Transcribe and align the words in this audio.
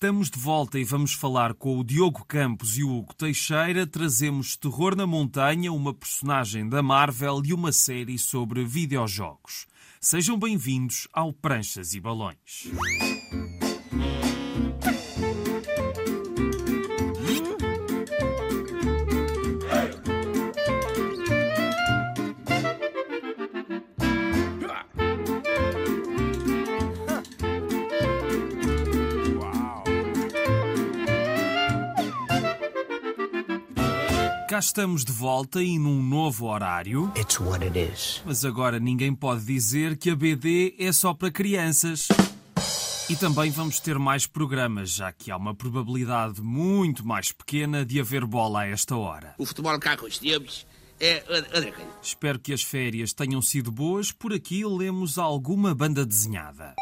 Estamos 0.00 0.30
de 0.30 0.38
volta 0.38 0.78
e 0.78 0.84
vamos 0.84 1.12
falar 1.12 1.54
com 1.54 1.76
o 1.76 1.82
Diogo 1.82 2.24
Campos 2.24 2.78
e 2.78 2.84
o 2.84 2.98
Hugo 2.98 3.12
Teixeira. 3.14 3.84
Trazemos 3.84 4.56
Terror 4.56 4.94
na 4.94 5.08
Montanha, 5.08 5.72
uma 5.72 5.92
personagem 5.92 6.68
da 6.68 6.80
Marvel 6.80 7.42
e 7.44 7.52
uma 7.52 7.72
série 7.72 8.16
sobre 8.16 8.64
videojogos. 8.64 9.66
Sejam 10.00 10.38
bem-vindos 10.38 11.08
ao 11.12 11.32
Pranchas 11.32 11.94
e 11.94 12.00
Balões. 12.00 12.68
Cá 34.58 34.60
estamos 34.60 35.04
de 35.04 35.12
volta 35.12 35.62
e 35.62 35.78
num 35.78 36.02
novo 36.02 36.46
horário. 36.46 37.12
It's 37.16 37.38
what 37.38 37.64
it 37.64 37.78
is. 37.78 38.20
Mas 38.26 38.44
agora 38.44 38.80
ninguém 38.80 39.14
pode 39.14 39.44
dizer 39.44 39.96
que 39.96 40.10
a 40.10 40.16
BD 40.16 40.74
é 40.80 40.90
só 40.90 41.14
para 41.14 41.30
crianças. 41.30 42.08
E 43.08 43.14
também 43.14 43.52
vamos 43.52 43.78
ter 43.78 43.96
mais 44.00 44.26
programas, 44.26 44.90
já 44.90 45.12
que 45.12 45.30
há 45.30 45.36
uma 45.36 45.54
probabilidade 45.54 46.42
muito 46.42 47.06
mais 47.06 47.30
pequena 47.30 47.86
de 47.86 48.00
haver 48.00 48.26
bola 48.26 48.62
a 48.62 48.66
esta 48.66 48.96
hora. 48.96 49.32
O 49.38 49.46
futebol 49.46 49.78
cá 49.78 49.96
com 49.96 50.06
os 50.06 50.18
tempos 50.18 50.66
é 50.98 51.22
outra 51.28 51.70
coisa. 51.70 51.90
Espero 52.02 52.40
que 52.40 52.52
as 52.52 52.62
férias 52.64 53.12
tenham 53.12 53.40
sido 53.40 53.70
boas. 53.70 54.10
Por 54.10 54.32
aqui 54.32 54.64
lemos 54.64 55.18
alguma 55.18 55.72
banda 55.72 56.04
desenhada. 56.04 56.74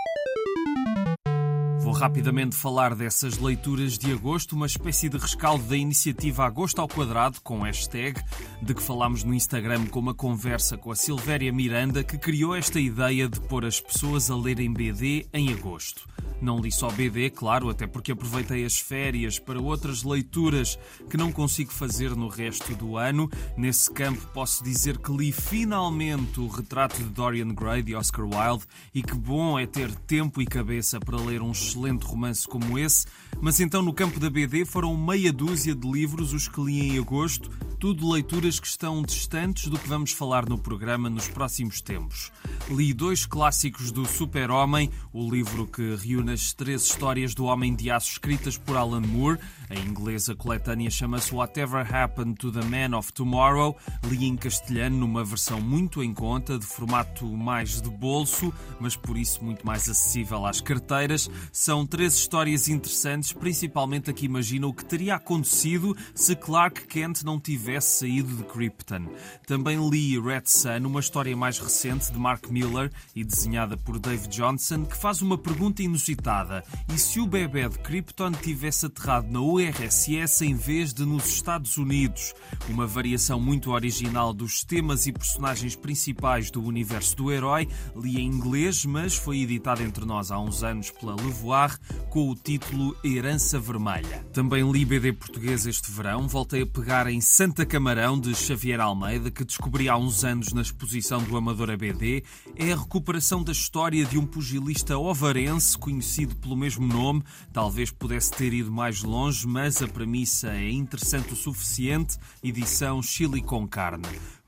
Vou 1.86 1.94
rapidamente 1.94 2.56
falar 2.56 2.96
dessas 2.96 3.38
leituras 3.38 3.96
de 3.96 4.12
agosto, 4.12 4.56
uma 4.56 4.66
espécie 4.66 5.08
de 5.08 5.18
rescaldo 5.18 5.62
da 5.68 5.76
iniciativa 5.76 6.44
Agosto 6.44 6.80
ao 6.80 6.88
Quadrado, 6.88 7.40
com 7.40 7.60
hashtag, 7.60 8.20
de 8.60 8.74
que 8.74 8.82
falámos 8.82 9.22
no 9.22 9.32
Instagram 9.32 9.86
com 9.86 10.00
uma 10.00 10.12
conversa 10.12 10.76
com 10.76 10.90
a 10.90 10.96
Silvéria 10.96 11.52
Miranda, 11.52 12.02
que 12.02 12.18
criou 12.18 12.56
esta 12.56 12.80
ideia 12.80 13.28
de 13.28 13.40
pôr 13.40 13.64
as 13.64 13.80
pessoas 13.80 14.32
a 14.32 14.36
lerem 14.36 14.72
BD 14.72 15.28
em 15.32 15.52
agosto. 15.52 16.08
Não 16.40 16.60
li 16.60 16.70
só 16.70 16.90
BD, 16.90 17.30
claro, 17.30 17.70
até 17.70 17.86
porque 17.86 18.12
aproveitei 18.12 18.64
as 18.64 18.78
férias 18.78 19.38
para 19.38 19.60
outras 19.60 20.02
leituras 20.02 20.78
que 21.08 21.16
não 21.16 21.32
consigo 21.32 21.72
fazer 21.72 22.14
no 22.14 22.28
resto 22.28 22.74
do 22.74 22.96
ano. 22.96 23.30
Nesse 23.56 23.90
campo 23.90 24.26
posso 24.34 24.62
dizer 24.62 24.98
que 24.98 25.10
li 25.12 25.32
finalmente 25.32 26.38
o 26.38 26.48
retrato 26.48 26.98
de 26.98 27.08
Dorian 27.08 27.48
Gray 27.54 27.82
de 27.82 27.94
Oscar 27.94 28.26
Wilde 28.26 28.66
e 28.94 29.02
que 29.02 29.14
bom 29.14 29.58
é 29.58 29.66
ter 29.66 29.90
tempo 29.90 30.42
e 30.42 30.46
cabeça 30.46 31.00
para 31.00 31.16
ler 31.16 31.40
um 31.40 31.52
excelente 31.52 32.04
romance 32.04 32.46
como 32.46 32.78
esse. 32.78 33.06
Mas 33.40 33.60
então 33.60 33.82
no 33.82 33.92
campo 33.92 34.20
da 34.20 34.28
BD 34.28 34.64
foram 34.64 34.96
meia 34.96 35.32
dúzia 35.32 35.74
de 35.74 35.90
livros 35.90 36.32
os 36.32 36.48
que 36.48 36.60
li 36.60 36.80
em 36.80 36.98
agosto, 36.98 37.50
tudo 37.78 38.10
leituras 38.10 38.58
que 38.58 38.66
estão 38.66 39.02
distantes 39.02 39.68
do 39.68 39.78
que 39.78 39.88
vamos 39.88 40.12
falar 40.12 40.48
no 40.48 40.56
programa 40.56 41.10
nos 41.10 41.28
próximos 41.28 41.80
tempos. 41.80 42.32
Li 42.70 42.94
dois 42.94 43.26
clássicos 43.26 43.92
do 43.92 44.06
Super-Homem, 44.06 44.90
o 45.12 45.30
livro 45.30 45.66
que 45.66 45.94
reúne 45.96 46.32
as 46.32 46.52
três 46.52 46.84
histórias 46.84 47.34
do 47.34 47.44
Homem 47.44 47.74
de 47.74 47.90
Aço 47.90 48.12
escritas 48.12 48.56
por 48.56 48.76
Alan 48.76 49.02
Moore. 49.02 49.38
A 49.68 50.34
coletânea 50.34 50.90
chama-se 50.90 51.34
Whatever 51.34 51.86
Happened 51.94 52.36
to 52.36 52.50
the 52.50 52.64
Man 52.64 52.96
of 52.96 53.12
Tomorrow. 53.12 53.76
Li 54.08 54.24
em 54.24 54.36
castelhano 54.36 54.96
numa 54.98 55.24
versão 55.24 55.60
muito 55.60 56.02
em 56.02 56.14
conta, 56.14 56.58
de 56.58 56.66
formato 56.66 57.26
mais 57.26 57.80
de 57.80 57.90
bolso, 57.90 58.52
mas 58.80 58.96
por 58.96 59.16
isso 59.16 59.44
muito 59.44 59.66
mais 59.66 59.88
acessível 59.88 60.46
às 60.46 60.60
carteiras. 60.60 61.30
São 61.52 61.86
três 61.86 62.14
histórias 62.14 62.68
interessantes, 62.68 63.32
principalmente 63.32 64.10
a 64.10 64.12
que 64.12 64.26
imagina 64.26 64.66
o 64.66 64.74
que 64.74 64.84
teria 64.84 65.16
acontecido 65.16 65.96
se 66.14 66.34
Clark 66.34 66.86
Kent 66.86 67.22
não 67.22 67.38
tivesse 67.40 67.66
tivesse 67.66 67.98
saído 67.98 68.36
de 68.36 68.44
Krypton. 68.44 69.08
Também 69.46 69.78
li 69.88 70.20
Red 70.20 70.42
Sun, 70.44 70.86
uma 70.86 71.00
história 71.00 71.36
mais 71.36 71.58
recente 71.58 72.12
de 72.12 72.18
Mark 72.18 72.48
Miller 72.48 72.92
e 73.14 73.24
desenhada 73.24 73.76
por 73.76 73.98
Dave 73.98 74.28
Johnson, 74.28 74.84
que 74.84 74.96
faz 74.96 75.22
uma 75.22 75.36
pergunta 75.38 75.82
inusitada. 75.82 76.62
E 76.92 76.98
se 76.98 77.18
o 77.18 77.26
bebê 77.26 77.68
de 77.68 77.78
Krypton 77.78 78.32
tivesse 78.32 78.86
aterrado 78.86 79.30
na 79.30 79.40
URSS 79.56 80.42
em 80.42 80.54
vez 80.54 80.92
de 80.92 81.06
nos 81.06 81.26
Estados 81.28 81.78
Unidos? 81.78 82.34
Uma 82.68 82.86
variação 82.86 83.40
muito 83.40 83.70
original 83.70 84.34
dos 84.34 84.62
temas 84.62 85.06
e 85.06 85.12
personagens 85.12 85.74
principais 85.74 86.50
do 86.50 86.62
universo 86.62 87.16
do 87.16 87.32
herói. 87.32 87.66
Li 87.96 88.20
em 88.20 88.26
inglês, 88.26 88.84
mas 88.84 89.16
foi 89.16 89.40
editada 89.40 89.82
entre 89.82 90.04
nós 90.04 90.30
há 90.30 90.38
uns 90.38 90.62
anos 90.62 90.90
pela 90.90 91.14
Levoir 91.14 91.78
com 92.10 92.28
o 92.28 92.34
título 92.34 92.94
Herança 93.02 93.58
Vermelha. 93.58 94.26
Também 94.30 94.70
li 94.70 94.84
BD 94.84 95.14
português 95.14 95.66
este 95.66 95.90
verão. 95.90 96.28
Voltei 96.28 96.60
a 96.60 96.66
pegar 96.66 97.06
em 97.06 97.22
Santa 97.22 97.64
Camarão, 97.64 98.20
de 98.20 98.34
Xavier 98.34 98.80
Almeida, 98.80 99.30
que 99.30 99.42
descobri 99.42 99.88
há 99.88 99.96
uns 99.96 100.22
anos 100.22 100.52
na 100.52 100.60
exposição 100.60 101.22
do 101.22 101.34
Amador 101.34 101.70
ABD, 101.70 102.22
é 102.56 102.72
a 102.72 102.76
recuperação 102.76 103.42
da 103.42 103.52
história 103.52 104.04
de 104.04 104.18
um 104.18 104.26
pugilista 104.26 104.98
ovarense 104.98 105.78
conhecido 105.78 106.36
pelo 106.36 106.56
mesmo 106.56 106.86
nome. 106.86 107.22
Talvez 107.54 107.90
pudesse 107.90 108.32
ter 108.32 108.52
ido 108.52 108.70
mais 108.70 109.02
longe, 109.02 109.45
mas 109.46 109.80
a 109.80 109.86
premissa 109.86 110.48
é 110.48 110.70
interessante 110.70 111.32
o 111.32 111.36
suficiente. 111.36 112.18
Edição 112.42 113.00
Chile 113.02 113.40
com 113.40 113.66
carne. 113.66 114.04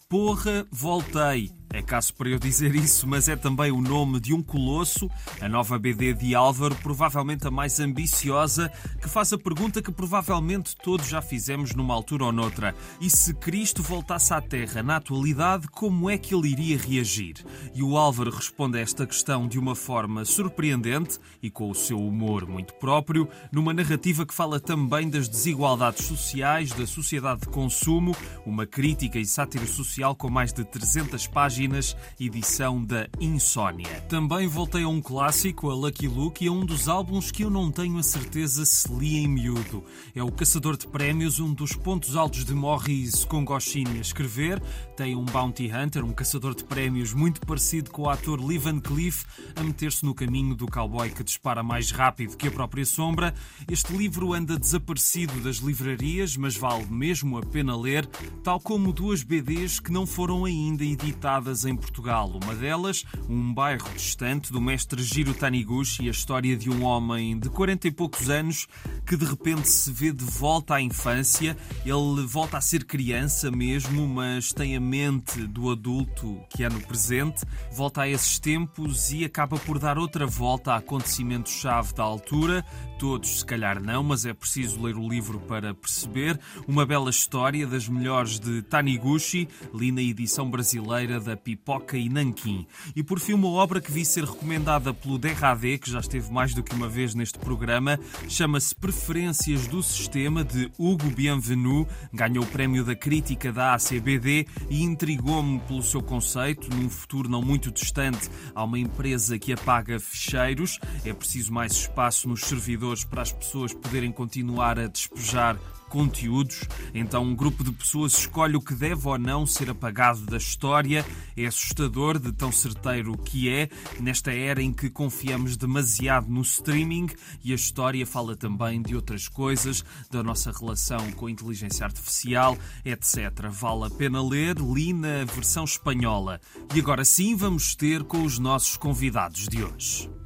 Porra, 0.09 0.67
voltei! 0.71 1.51
É 1.71 1.83
caso 1.83 2.15
para 2.15 2.31
eu 2.31 2.39
dizer 2.39 2.75
isso, 2.75 3.07
mas 3.07 3.29
é 3.29 3.37
também 3.37 3.71
o 3.71 3.81
nome 3.81 4.19
de 4.19 4.33
um 4.33 4.43
colosso, 4.43 5.11
a 5.39 5.49
nova 5.49 5.79
BD 5.79 6.15
de 6.15 6.35
Álvaro, 6.35 6.75
provavelmente 6.77 7.47
a 7.47 7.51
mais 7.51 7.79
ambiciosa, 7.79 8.73
que 9.03 9.09
faz 9.09 9.35
a 9.35 9.39
pergunta 9.39 9.83
que 9.83 9.93
provavelmente 9.93 10.75
todos 10.75 11.07
já 11.07 11.21
fizemos 11.21 11.75
numa 11.75 11.93
altura 11.93 12.25
ou 12.25 12.33
noutra. 12.33 12.75
E 13.01 13.11
se 13.11 13.35
Cristo 13.35 13.83
voltasse 13.83 14.33
à 14.33 14.41
Terra 14.41 14.83
na 14.83 14.97
atualidade, 14.97 15.69
como 15.69 16.09
é 16.09 16.17
que 16.17 16.35
ele 16.35 16.49
iria 16.49 16.79
reagir? 16.79 17.45
E 17.75 17.83
o 17.83 17.99
Álvaro 17.99 18.31
responde 18.31 18.79
a 18.79 18.81
esta 18.81 19.07
questão 19.07 19.47
de 19.47 19.59
uma 19.59 19.75
forma 19.75 20.25
surpreendente 20.25 21.19
e 21.43 21.51
com 21.51 21.71
o 21.71 21.75
seu 21.75 21.99
humor 21.99 22.47
muito 22.47 22.73
próprio, 22.75 23.29
numa 23.53 23.75
narrativa 23.75 24.25
que 24.25 24.35
fala 24.35 24.59
também 24.59 25.11
das 25.11 25.29
desigualdades 25.29 26.07
sociais, 26.07 26.73
da 26.73 26.87
sociedade 26.87 27.43
de 27.43 27.49
consumo, 27.49 28.17
uma 28.47 28.67
crítica 28.67 29.19
e 29.19 29.27
sátira 29.27 29.67
social 29.67 30.17
com 30.17 30.31
mais 30.31 30.51
de 30.51 30.65
300 30.65 31.27
páginas 31.27 31.58
páginas, 31.59 31.97
edição 32.21 32.85
da 32.85 33.09
Insónia. 33.21 33.89
Também 34.09 34.47
voltei 34.47 34.85
a 34.85 34.89
um 34.89 35.01
clássico, 35.01 35.69
a 35.69 35.75
Lucky 35.75 36.07
Luke, 36.07 36.45
e 36.45 36.49
a 36.49 36.53
um 36.53 36.65
dos 36.65 36.89
álbuns 36.89 37.33
que 37.33 37.43
eu 37.43 37.51
não 37.51 37.69
tenho 37.69 37.99
a 37.99 38.03
certeza 38.03 38.65
se 38.65 38.89
li 38.93 39.17
em 39.17 39.27
miúdo. 39.27 39.83
É 40.15 40.23
o 40.23 40.31
Caçador 40.31 40.77
de 40.77 40.87
Prémios, 40.87 41.41
um 41.41 41.53
dos 41.53 41.73
pontos 41.73 42.15
altos 42.15 42.45
de 42.45 42.55
Morris 42.55 43.25
Goscinny 43.25 43.99
a 43.99 44.01
escrever. 44.01 44.63
Tem 44.97 45.17
um 45.17 45.25
Bounty 45.25 45.69
Hunter, 45.73 46.05
um 46.05 46.13
caçador 46.13 46.55
de 46.55 46.65
prémios 46.65 47.13
muito 47.13 47.41
parecido 47.41 47.91
com 47.91 48.03
o 48.03 48.11
ator 48.11 48.41
Lee 48.41 48.59
Van 48.59 48.79
Cleef, 48.79 49.25
a 49.57 49.63
meter-se 49.63 50.05
no 50.05 50.15
caminho 50.15 50.55
do 50.55 50.67
cowboy 50.67 51.11
que 51.11 51.25
dispara 51.25 51.63
mais 51.63 51.91
rápido 51.91 52.37
que 52.37 52.49
a 52.49 52.53
própria 52.53 52.85
sombra. 52.85 53.35
Este 53.69 53.93
livro 53.97 54.33
anda 54.33 54.59
desaparecido 54.59 55.41
das 55.41 55.57
livrarias, 55.57 56.37
mas 56.37 56.57
vale 56.57 56.87
mesmo 56.87 57.39
a 57.39 57.43
pena 57.43 57.77
ler, 57.77 58.07
tal 58.45 58.61
como 58.61 58.93
duas 58.93 59.23
BDs 59.23 59.81
que 59.81 59.93
não 59.93 60.07
foram 60.07 60.45
ainda 60.45 60.85
editadas 60.85 61.48
em 61.49 61.75
Portugal. 61.75 62.39
Uma 62.43 62.55
delas, 62.55 63.05
um 63.29 63.55
bairro 63.55 63.89
distante 63.95 64.53
do 64.53 64.61
mestre 64.61 65.03
Giro 65.03 65.33
Taniguchi 65.33 66.09
a 66.09 66.11
história 66.11 66.57
de 66.57 66.69
um 66.71 66.85
homem 66.85 67.39
de 67.39 67.49
40 67.49 67.89
e 67.89 67.91
poucos 67.91 68.29
anos 68.29 68.67
que 69.07 69.17
de 69.17 69.25
repente 69.25 69.69
se 69.69 69.91
vê 69.91 70.13
de 70.13 70.25
volta 70.25 70.75
à 70.75 70.81
infância. 70.83 71.57
Ele 71.85 72.27
volta 72.27 72.59
a 72.59 72.61
ser 72.61 72.85
criança 72.85 73.51
mesmo, 73.51 74.07
mas 74.07 74.53
tem 74.53 74.77
a 74.77 74.81
mente 74.81 75.47
do 75.47 75.71
adulto 75.71 76.39
que 76.51 76.63
é 76.63 76.69
no 76.69 76.81
presente. 76.81 77.45
Volta 77.73 78.03
a 78.03 78.09
esses 78.09 78.39
tempos 78.39 79.11
e 79.11 79.25
acaba 79.25 79.59
por 79.59 79.79
dar 79.79 79.99
outra 79.99 80.27
volta 80.27 80.73
a 80.73 80.77
acontecimentos-chave 80.77 81.95
da 81.95 82.03
altura. 82.03 82.65
Todos, 82.99 83.39
se 83.39 83.47
calhar 83.47 83.81
não, 83.81 84.03
mas 84.03 84.27
é 84.27 84.35
preciso 84.35 84.83
ler 84.83 84.97
o 84.97 85.09
livro 85.09 85.39
para 85.41 85.73
perceber. 85.73 86.39
Uma 86.67 86.85
bela 86.85 87.11
história 87.11 87.67
das 87.67 87.89
melhores 87.89 88.41
de 88.41 88.61
Taniguchi, 88.63 89.49
li 89.73 89.93
na 89.93 90.03
edição 90.03 90.51
brasileira 90.51 91.21
da 91.21 91.37
Pipoca 91.39 91.97
e 91.97 92.09
Nanquim. 92.09 92.67
E 92.95 93.03
por 93.03 93.19
fim, 93.19 93.33
uma 93.33 93.49
obra 93.49 93.81
que 93.81 93.91
vi 93.91 94.05
ser 94.05 94.25
recomendada 94.25 94.93
pelo 94.93 95.19
DRAD, 95.19 95.79
que 95.79 95.91
já 95.91 96.01
esteve 96.01 96.31
mais 96.33 96.53
do 96.55 96.63
que 96.63 96.75
uma 96.75 96.89
vez 96.89 97.15
neste 97.15 97.39
programa, 97.39 97.99
chama-se 98.29 98.75
Preferências 98.75 99.67
do 99.67 99.83
Sistema, 99.83 100.45
de 100.45 100.71
Hugo 100.79 101.11
Bienvenu. 101.11 101.87
Ganhou 102.13 102.45
o 102.45 102.47
prémio 102.47 102.85
da 102.85 102.95
crítica 102.95 103.53
da 103.53 103.75
ACBD 103.75 104.47
e 104.69 104.83
intrigou-me 104.83 105.61
pelo 105.61 105.83
seu 105.83 106.03
conceito. 106.03 106.69
Num 106.75 106.91
futuro 106.91 107.29
não 107.29 107.41
muito 107.41 107.71
distante, 107.71 108.29
há 108.55 108.65
uma 108.65 108.79
empresa 108.79 109.39
que 109.39 109.53
apaga 109.53 109.99
ficheiros. 109.99 110.79
É 111.05 111.13
preciso 111.13 111.53
mais 111.53 111.73
espaço 111.73 112.29
nos 112.29 112.41
servidores 112.41 113.05
para 113.05 113.23
as 113.23 113.33
pessoas 113.33 113.73
poderem 113.73 114.13
continuar 114.13 114.79
a 114.79 114.87
despejar 114.87 115.57
conteúdos. 115.89 116.61
Então, 116.95 117.25
um 117.25 117.35
grupo 117.35 117.65
de 117.65 117.73
pessoas 117.73 118.13
escolhe 118.13 118.57
o 118.57 118.61
que 118.61 118.75
deve 118.75 119.09
ou 119.09 119.19
não 119.19 119.47
ser 119.47 119.71
apagado 119.71 120.21
da 120.27 120.37
história. 120.37 121.05
É 121.37 121.47
assustador 121.47 122.19
de 122.19 122.33
tão 122.33 122.53
certeiro 122.53 123.17
que 123.17 123.49
é, 123.49 123.69
nesta 124.01 124.33
era 124.33 124.63
em 124.63 124.73
que 124.73 124.91
confiamos 124.91 125.57
demasiado 125.57 126.29
no 126.29 126.43
streaming 126.43 127.09
e 127.43 127.53
a 127.53 127.55
história 127.55 128.07
fala 128.07 128.37
também 128.37 128.83
de 128.83 128.95
outras 128.95 129.29
coisas, 129.29 129.85
da 130.11 130.23
nossa 130.23 130.53
relação 130.53 131.11
com 131.13 131.27
a 131.27 131.31
inteligência 131.31 131.85
artificial, 131.85 132.57
etc. 132.85 133.49
Vale 133.51 133.87
a 133.87 133.91
pena 133.91 134.23
ler, 134.23 134.57
li 134.59 134.93
na 134.93 135.25
versão 135.25 135.65
espanhola. 135.65 136.41
E 136.75 136.81
agora 136.81 137.05
sim 137.05 137.37
vamos 137.37 137.75
ter 137.75 138.05
com 138.05 138.23
os 138.23 138.39
nossos 138.39 138.77
convidados 138.77 139.49
de 139.49 139.63
hoje. 139.63 140.18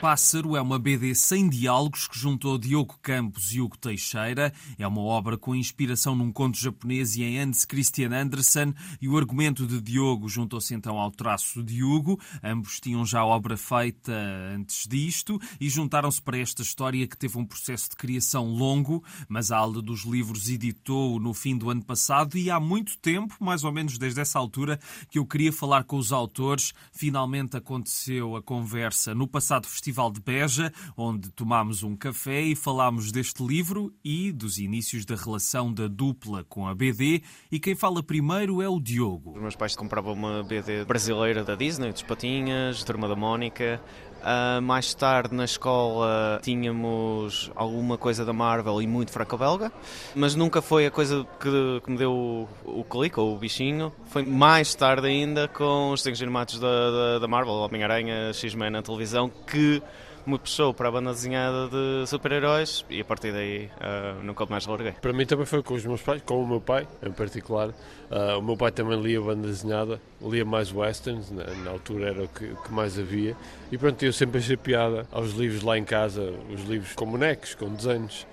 Pássaro 0.00 0.56
é 0.56 0.62
uma 0.62 0.78
BD 0.78 1.14
sem 1.14 1.46
diálogos 1.46 2.08
que 2.08 2.18
juntou 2.18 2.56
Diogo 2.56 2.98
Campos 3.02 3.52
e 3.52 3.60
Hugo 3.60 3.76
Teixeira. 3.76 4.50
É 4.78 4.86
uma 4.86 5.02
obra 5.02 5.36
com 5.36 5.54
inspiração 5.54 6.14
num 6.14 6.32
conto 6.32 6.58
japonês 6.58 7.16
e 7.16 7.22
em 7.22 7.38
Hans 7.38 7.66
Christian 7.66 8.10
Andersen. 8.14 8.72
E 8.98 9.06
o 9.06 9.18
argumento 9.18 9.66
de 9.66 9.78
Diogo 9.78 10.26
juntou-se 10.26 10.72
então 10.72 10.98
ao 10.98 11.10
traço 11.10 11.62
de 11.62 11.84
Hugo. 11.84 12.18
Ambos 12.42 12.80
tinham 12.80 13.04
já 13.04 13.22
obra 13.22 13.58
feita 13.58 14.10
antes 14.56 14.86
disto 14.88 15.38
e 15.60 15.68
juntaram-se 15.68 16.22
para 16.22 16.38
esta 16.38 16.62
história 16.62 17.06
que 17.06 17.18
teve 17.18 17.36
um 17.36 17.44
processo 17.44 17.90
de 17.90 17.96
criação 17.96 18.46
longo, 18.46 19.04
mas 19.28 19.52
a 19.52 19.58
Alda 19.58 19.82
dos 19.82 20.06
Livros 20.06 20.48
editou 20.48 21.20
no 21.20 21.34
fim 21.34 21.58
do 21.58 21.68
ano 21.68 21.84
passado 21.84 22.38
e 22.38 22.50
há 22.50 22.58
muito 22.58 22.96
tempo, 23.00 23.36
mais 23.38 23.64
ou 23.64 23.70
menos 23.72 23.98
desde 23.98 24.22
essa 24.22 24.38
altura, 24.38 24.80
que 25.10 25.18
eu 25.18 25.26
queria 25.26 25.52
falar 25.52 25.84
com 25.84 25.98
os 25.98 26.10
autores. 26.10 26.72
Finalmente 26.90 27.54
aconteceu 27.58 28.34
a 28.34 28.42
conversa 28.42 29.14
no 29.14 29.28
passado 29.28 29.66
festival 29.66 29.89
Festival 29.90 30.12
de 30.12 30.20
Beja, 30.20 30.72
onde 30.96 31.32
tomámos 31.32 31.82
um 31.82 31.96
café 31.96 32.40
e 32.42 32.54
falámos 32.54 33.10
deste 33.10 33.44
livro 33.44 33.92
e 34.04 34.30
dos 34.30 34.56
inícios 34.56 35.04
da 35.04 35.16
relação 35.16 35.74
da 35.74 35.88
dupla 35.88 36.44
com 36.44 36.68
a 36.68 36.74
BD. 36.74 37.22
E 37.50 37.58
quem 37.58 37.74
fala 37.74 38.00
primeiro 38.00 38.62
é 38.62 38.68
o 38.68 38.78
Diogo. 38.78 39.32
Os 39.34 39.42
meus 39.42 39.56
pais 39.56 39.74
compravam 39.74 40.12
uma 40.12 40.44
BD 40.44 40.84
brasileira 40.84 41.42
da 41.42 41.56
Disney, 41.56 41.90
dos 41.90 42.02
Patinhas, 42.02 42.84
Turma 42.84 43.08
da 43.08 43.16
Mónica. 43.16 43.82
Uh, 44.20 44.60
mais 44.60 44.92
tarde 44.92 45.34
na 45.34 45.46
escola 45.46 46.40
tínhamos 46.42 47.50
alguma 47.54 47.96
coisa 47.96 48.22
da 48.22 48.34
Marvel 48.34 48.82
e 48.82 48.86
muito 48.86 49.10
franco-belga, 49.10 49.72
mas 50.14 50.34
nunca 50.34 50.60
foi 50.60 50.84
a 50.84 50.90
coisa 50.90 51.26
que, 51.40 51.80
que 51.82 51.90
me 51.90 51.96
deu 51.96 52.12
o, 52.12 52.48
o 52.80 52.84
clique 52.84 53.18
ou 53.18 53.34
o 53.34 53.38
bichinho. 53.38 53.90
Foi 54.06 54.22
mais 54.22 54.74
tarde 54.74 55.06
ainda 55.06 55.48
com 55.48 55.92
os 55.92 56.00
desenhos 56.00 56.20
animados 56.20 56.58
da, 56.58 56.90
da, 56.90 57.18
da 57.20 57.28
Marvel, 57.28 57.54
Homem-Aranha, 57.54 58.32
X-Men 58.34 58.70
na 58.70 58.82
televisão, 58.82 59.30
que 59.46 59.82
me 60.26 60.38
puxou 60.38 60.74
para 60.74 60.88
a 60.88 60.92
banda 60.92 61.12
desenhada 61.12 61.68
de 61.68 62.06
super-heróis 62.06 62.84
e 62.90 63.00
a 63.00 63.04
partir 63.04 63.32
daí 63.32 63.66
uh, 63.66 64.22
nunca 64.22 64.46
mais 64.46 64.66
larguei. 64.66 64.92
Para 64.92 65.12
mim 65.12 65.26
também 65.26 65.46
foi 65.46 65.62
com 65.62 65.74
os 65.74 65.84
meus 65.84 66.02
pais, 66.02 66.22
com 66.24 66.42
o 66.42 66.46
meu 66.46 66.60
pai 66.60 66.86
em 67.02 67.12
particular. 67.12 67.68
Uh, 67.68 68.38
o 68.38 68.42
meu 68.42 68.56
pai 68.56 68.72
também 68.72 69.00
lia 69.00 69.20
banda 69.20 69.46
desenhada, 69.46 70.00
lia 70.20 70.44
mais 70.44 70.72
westerns, 70.72 71.30
na, 71.30 71.44
na 71.44 71.70
altura 71.70 72.08
era 72.08 72.22
o 72.24 72.28
que, 72.28 72.46
que, 72.46 72.72
mais 72.72 72.98
havia. 72.98 73.36
E 73.70 73.78
pronto, 73.78 74.02
eu 74.04 74.12
sempre 74.12 74.38
achei 74.38 74.56
piada 74.56 75.06
aos 75.12 75.32
livros 75.32 75.62
lá 75.62 75.78
em 75.78 75.84
casa, 75.84 76.34
os 76.52 76.62
livros 76.64 76.94
com 76.94 77.06
bonecos, 77.06 77.54
com 77.54 77.72
desenhos. 77.72 78.26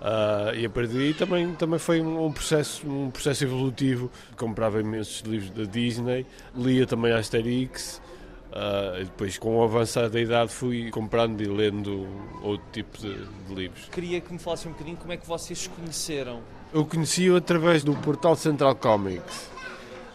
Uh, 0.00 0.54
e 0.54 0.66
a 0.66 0.70
partir 0.70 0.92
daí 0.92 1.14
também, 1.14 1.54
também 1.54 1.78
foi 1.78 2.00
um 2.00 2.30
processo, 2.30 2.86
um 2.86 3.10
processo 3.10 3.44
evolutivo. 3.44 4.10
Comprava 4.36 4.80
imensos 4.80 5.20
livros 5.20 5.50
da 5.50 5.64
Disney, 5.64 6.26
lia 6.54 6.86
também 6.86 7.12
Asterix, 7.12 8.02
Uh, 8.54 9.02
depois, 9.02 9.36
com 9.36 9.56
o 9.56 9.64
avançar 9.64 10.08
da 10.08 10.20
idade, 10.20 10.52
fui 10.52 10.88
comprando 10.92 11.40
e 11.40 11.46
lendo 11.46 12.06
outro 12.40 12.64
tipo 12.72 12.96
de, 12.98 13.26
de, 13.48 13.52
livros. 13.52 13.88
Queria 13.90 14.20
que 14.20 14.32
me 14.32 14.38
falasse 14.38 14.68
um 14.68 14.70
bocadinho 14.70 14.96
como 14.96 15.12
é 15.12 15.16
que 15.16 15.26
vocês 15.26 15.58
se 15.58 15.68
conheceram. 15.68 16.40
Eu 16.72 16.84
conheci-o 16.84 17.34
através 17.34 17.82
do 17.82 17.96
portal 17.96 18.36
Central 18.36 18.76
Comics. 18.76 19.50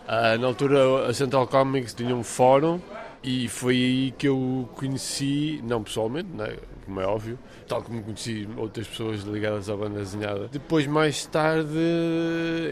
Uh, 0.07 0.39
na 0.39 0.47
altura, 0.47 1.09
a 1.09 1.13
Central 1.13 1.47
Comics 1.47 1.93
tinha 1.93 2.15
um 2.15 2.23
fórum 2.23 2.79
e 3.21 3.49
foi 3.49 3.75
aí 3.75 4.11
que 4.17 4.29
eu 4.29 4.69
conheci, 4.73 5.61
não 5.65 5.83
pessoalmente, 5.83 6.29
né, 6.29 6.55
como 6.89 7.01
é 7.01 7.05
óbvio, 7.05 7.37
tal 7.67 7.83
como 7.83 8.01
conheci 8.01 8.49
outras 8.57 8.87
pessoas 8.87 9.21
ligadas 9.21 9.69
à 9.69 9.75
banda 9.75 9.99
desenhada. 9.99 10.49
Depois, 10.51 10.87
mais 10.87 11.25
tarde, 11.27 11.69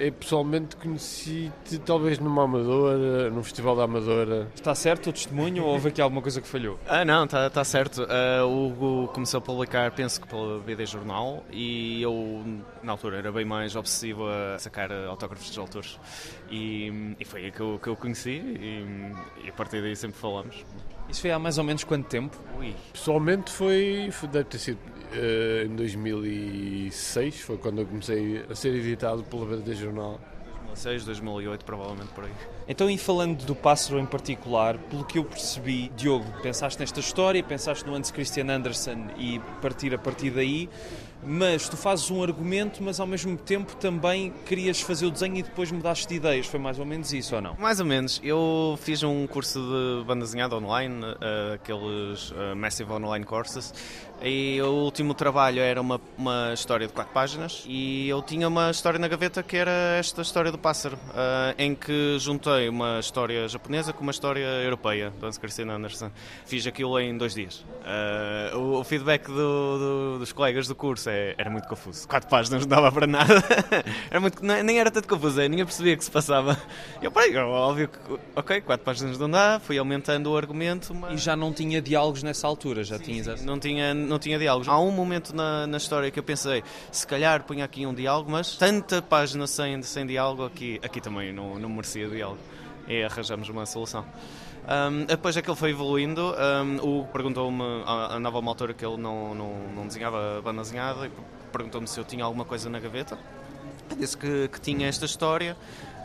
eu 0.02 0.12
pessoalmente 0.14 0.76
conheci-te 0.76 1.78
talvez 1.80 2.18
numa 2.18 2.44
Amadora, 2.44 3.30
num 3.30 3.44
festival 3.44 3.76
da 3.76 3.84
Amadora. 3.84 4.48
Está 4.56 4.74
certo 4.74 5.12
o 5.12 5.14
testemunho 5.14 5.64
ou 5.64 5.74
houve 5.74 5.90
aqui 5.90 6.02
alguma 6.02 6.22
coisa 6.22 6.42
que 6.42 6.48
falhou? 6.48 6.80
Ah, 6.88 7.06
não, 7.06 7.26
está 7.26 7.48
tá 7.50 7.64
certo. 7.64 8.02
Uh, 8.04 8.46
o 8.46 8.68
Hugo 8.68 9.08
começou 9.14 9.38
a 9.38 9.42
publicar, 9.42 9.92
penso 9.92 10.20
que 10.20 10.28
pela 10.28 10.60
BD 10.60 10.88
Jornal, 10.88 11.44
e 11.52 12.02
eu, 12.02 12.44
na 12.82 12.94
altura, 12.94 13.18
era 13.18 13.32
bem 13.32 13.46
mais 13.46 13.76
obsessivo 13.76 14.28
a 14.28 14.58
sacar 14.58 14.92
autógrafos 14.92 15.52
de 15.52 15.60
autores. 15.60 16.00
E, 16.50 17.16
e 17.20 17.26
foi 17.26 17.46
aí 17.46 17.52
que 17.52 17.60
eu, 17.60 17.80
que 17.82 17.88
eu 17.88 17.96
conheci, 17.96 18.32
e, 18.32 19.14
e 19.46 19.50
a 19.50 19.54
partir 19.54 19.82
daí 19.82 19.96
sempre 19.96 20.20
falamos. 20.20 20.66
Isso 21.10 21.22
foi 21.22 21.32
há 21.32 21.40
mais 21.40 21.58
ou 21.58 21.64
menos 21.64 21.84
quanto 21.84 22.08
tempo? 22.08 22.38
Ui. 22.58 22.76
Pessoalmente 22.92 23.52
foi, 23.52 24.10
foi, 24.12 24.30
deve 24.30 24.46
ter 24.46 24.60
sido 24.60 24.78
uh, 24.78 25.66
em 25.66 25.76
2006, 25.76 27.42
foi 27.42 27.58
quando 27.58 27.80
eu 27.80 27.86
comecei 27.86 28.46
a 28.50 28.56
ser 28.56 28.76
editado 28.76 29.24
pela 29.24 29.46
BD 29.46 29.74
Jornal. 29.74 30.20
2006, 30.78 31.06
2008, 31.06 31.66
provavelmente 31.66 32.10
por 32.14 32.26
aí. 32.26 32.32
Então, 32.68 32.90
e 32.90 32.98
falando 32.98 33.44
do 33.46 33.56
pássaro 33.56 34.00
em 34.00 34.06
particular, 34.06 34.78
pelo 34.78 35.04
que 35.04 35.18
eu 35.18 35.24
percebi, 35.24 35.90
Diogo, 35.96 36.26
pensaste 36.42 36.80
nesta 36.80 37.00
história, 37.00 37.42
pensaste 37.44 37.86
no 37.86 37.96
Hans 37.96 38.12
Christian 38.12 38.50
Andersen 38.50 39.08
e 39.18 39.40
partir 39.62 39.94
a 39.94 39.98
partir 39.98 40.30
daí, 40.30 40.70
mas 41.24 41.68
tu 41.68 41.76
fazes 41.76 42.10
um 42.10 42.24
argumento, 42.24 42.82
mas 42.82 43.00
ao 43.00 43.08
mesmo 43.08 43.38
tempo 43.38 43.76
também 43.76 44.34
querias 44.46 44.82
fazer 44.82 45.06
o 45.06 45.12
desenho 45.12 45.38
e 45.38 45.44
depois 45.44 45.72
mudaste 45.72 46.08
de 46.08 46.16
ideias. 46.16 46.48
Foi 46.48 46.60
mais 46.60 46.80
ou 46.80 46.86
menos 46.86 47.12
isso 47.14 47.36
ou 47.36 47.42
não? 47.42 47.56
Mais 47.60 47.80
ou 47.80 47.86
menos. 47.86 48.20
Eu 48.24 48.78
fiz 48.82 49.04
um 49.04 49.28
curso 49.28 49.60
de 49.60 50.06
banda 50.06 50.26
desenhada 50.26 50.56
online, 50.56 51.04
uh, 51.04 51.54
aqueles 51.56 52.32
uh, 52.32 52.56
Massive 52.56 52.92
Online 52.92 53.26
Courses, 53.26 53.74
e 54.22 54.60
o 54.62 54.70
último 54.86 55.14
trabalho 55.14 55.62
era 55.62 55.80
uma, 55.80 56.02
uma 56.18 56.52
história 56.54 56.88
de 56.88 56.94
quatro 56.94 57.14
páginas 57.14 57.64
e 57.68 58.10
eu 58.10 58.22
tinha 58.22 58.48
uma 58.48 58.72
história 58.72 58.98
na 58.98 59.08
gaveta 59.08 59.44
que 59.44 59.56
era 59.56 59.72
esta 60.00 60.22
história 60.22 60.52
do 60.52 60.58
pássaro, 60.58 60.96
uh, 60.96 61.54
em 61.58 61.76
que 61.76 62.18
juntei 62.20 62.68
uma 62.68 63.00
história 63.00 63.48
japonesa 63.48 63.94
com 63.94 64.02
uma 64.02 64.12
história 64.12 64.46
europeia, 64.64 65.12
do 65.20 65.28
Hans 65.28 65.38
Christian 65.38 65.70
Andersen. 65.70 66.12
Fiz 66.46 66.66
aquilo 66.66 67.00
em 67.00 67.18
dois 67.18 67.34
dias. 67.34 67.64
o, 68.56 68.80
o, 68.80 68.84
feedback 68.84 69.28
do, 69.28 69.34
do, 69.34 70.20
dos 70.20 70.32
colegas 70.32 70.68
do 70.68 70.76
curso 70.76 71.10
é, 71.10 71.36
era 71.38 71.50
muito 71.50 71.68
confuso. 71.68 72.08
Quatro 72.08 72.30
páginas 72.30 72.62
não 72.62 72.70
dava 72.70 72.92
para 72.92 73.06
nada. 73.06 73.44
era 74.10 74.20
muito, 74.20 74.44
nem 74.44 74.80
era 74.80 74.90
tanto 74.90 75.08
confuso, 75.08 75.38
nem 75.38 75.64
percebia 75.64 75.94
o 75.94 75.98
que 75.98 76.04
se 76.04 76.12
passava. 76.12 76.58
Eu, 77.02 77.12
parei, 77.12 77.36
óbvio 77.38 77.88
que, 77.88 78.00
ok, 78.36 78.62
quatro 78.62 78.84
páginas 78.84 79.18
não 79.18 79.30
dá, 79.30 79.60
fui 79.60 79.78
aumentando 79.78 80.32
o 80.32 80.38
argumento. 80.38 80.94
Mas... 80.94 81.14
E 81.14 81.18
já 81.18 81.36
não 81.36 81.54
tinha 81.54 81.82
diálogos 81.82 82.24
nessa 82.24 82.48
altura? 82.48 82.84
Já 82.84 82.98
sim, 82.98 83.04
tinha 83.04 83.38
sim, 83.38 83.46
não 83.46 83.60
tinha 83.60 83.94
Não 84.08 84.18
tinha 84.18 84.40
diálogos. 84.40 84.68
Há 84.68 84.80
um 84.80 84.92
momento 84.92 85.36
na, 85.36 85.68
na 85.68 85.78
história 85.78 86.10
que 86.10 86.20
eu 86.20 86.24
pensei, 86.24 86.64
se 86.92 87.06
calhar 87.06 87.44
punha 87.44 87.66
aqui 87.66 87.86
um 87.86 87.94
diálogo, 87.94 88.32
mas 88.32 88.56
tanta 88.56 89.02
página 89.02 89.46
sem, 89.48 89.82
sem 89.84 90.06
diálogo, 90.06 90.46
aqui, 90.46 90.80
aqui 90.84 91.02
também 91.02 91.32
não, 91.34 91.60
não 91.60 91.70
merecia 91.70 92.08
diálogo. 92.08 92.40
E 92.88 93.04
arranjamos 93.04 93.50
uma 93.50 93.66
solução. 93.66 94.06
Um, 94.68 95.06
depois 95.06 95.38
aquilo 95.38 95.56
foi 95.56 95.72
evoluindo. 95.72 96.34
Um, 96.34 97.02
o 97.02 97.06
perguntou-me, 97.06 97.64
andava 98.12 98.40
uma 98.40 98.52
altura 98.52 98.74
que 98.74 98.86
ele 98.86 98.98
não, 98.98 99.34
não, 99.34 99.54
não 99.76 99.88
desenhava 99.88 100.42
banda 100.44 100.62
desenhada 100.62 101.08
e 101.08 101.12
perguntou-me 101.52 101.88
se 101.88 102.00
eu 102.00 102.04
tinha 102.04 102.26
alguma 102.26 102.44
coisa 102.44 102.70
na 102.70 102.80
gaveta. 102.80 103.18
Disse 103.98 104.18
que, 104.18 104.50
que 104.50 104.60
tinha 104.60 104.88
esta 104.88 105.06
história. 105.06 105.56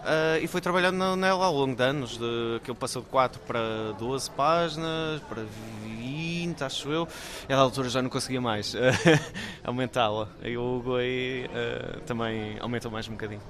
Uh, 0.03 0.43
e 0.43 0.49
foi 0.49 0.61
trabalhando 0.61 1.15
nela 1.15 1.47
ao 1.47 1.55
longo 1.55 1.77
de 1.77 1.83
anos, 1.83 2.19
de, 2.19 2.61
que 2.65 2.71
ele 2.71 2.79
passou 2.79 3.03
de 3.03 3.09
4 3.09 3.41
para 3.47 3.93
12 3.99 4.31
páginas, 4.33 5.21
para 5.29 5.45
20, 6.53 6.65
acho 6.65 6.91
eu. 6.91 7.09
E 7.49 7.53
à 7.53 7.57
altura 7.57 7.89
já 7.89 8.03
não 8.03 8.11
conseguia 8.11 8.41
mais 8.41 8.75
aumentá-la. 9.65 10.29
E 10.43 10.57
o 10.57 10.77
Hugo 10.77 10.97
aí 10.97 11.47
uh, 11.47 12.01
também 12.03 12.57
aumentou 12.61 12.91
mais 12.91 13.09
um 13.09 13.13
bocadinho. 13.13 13.43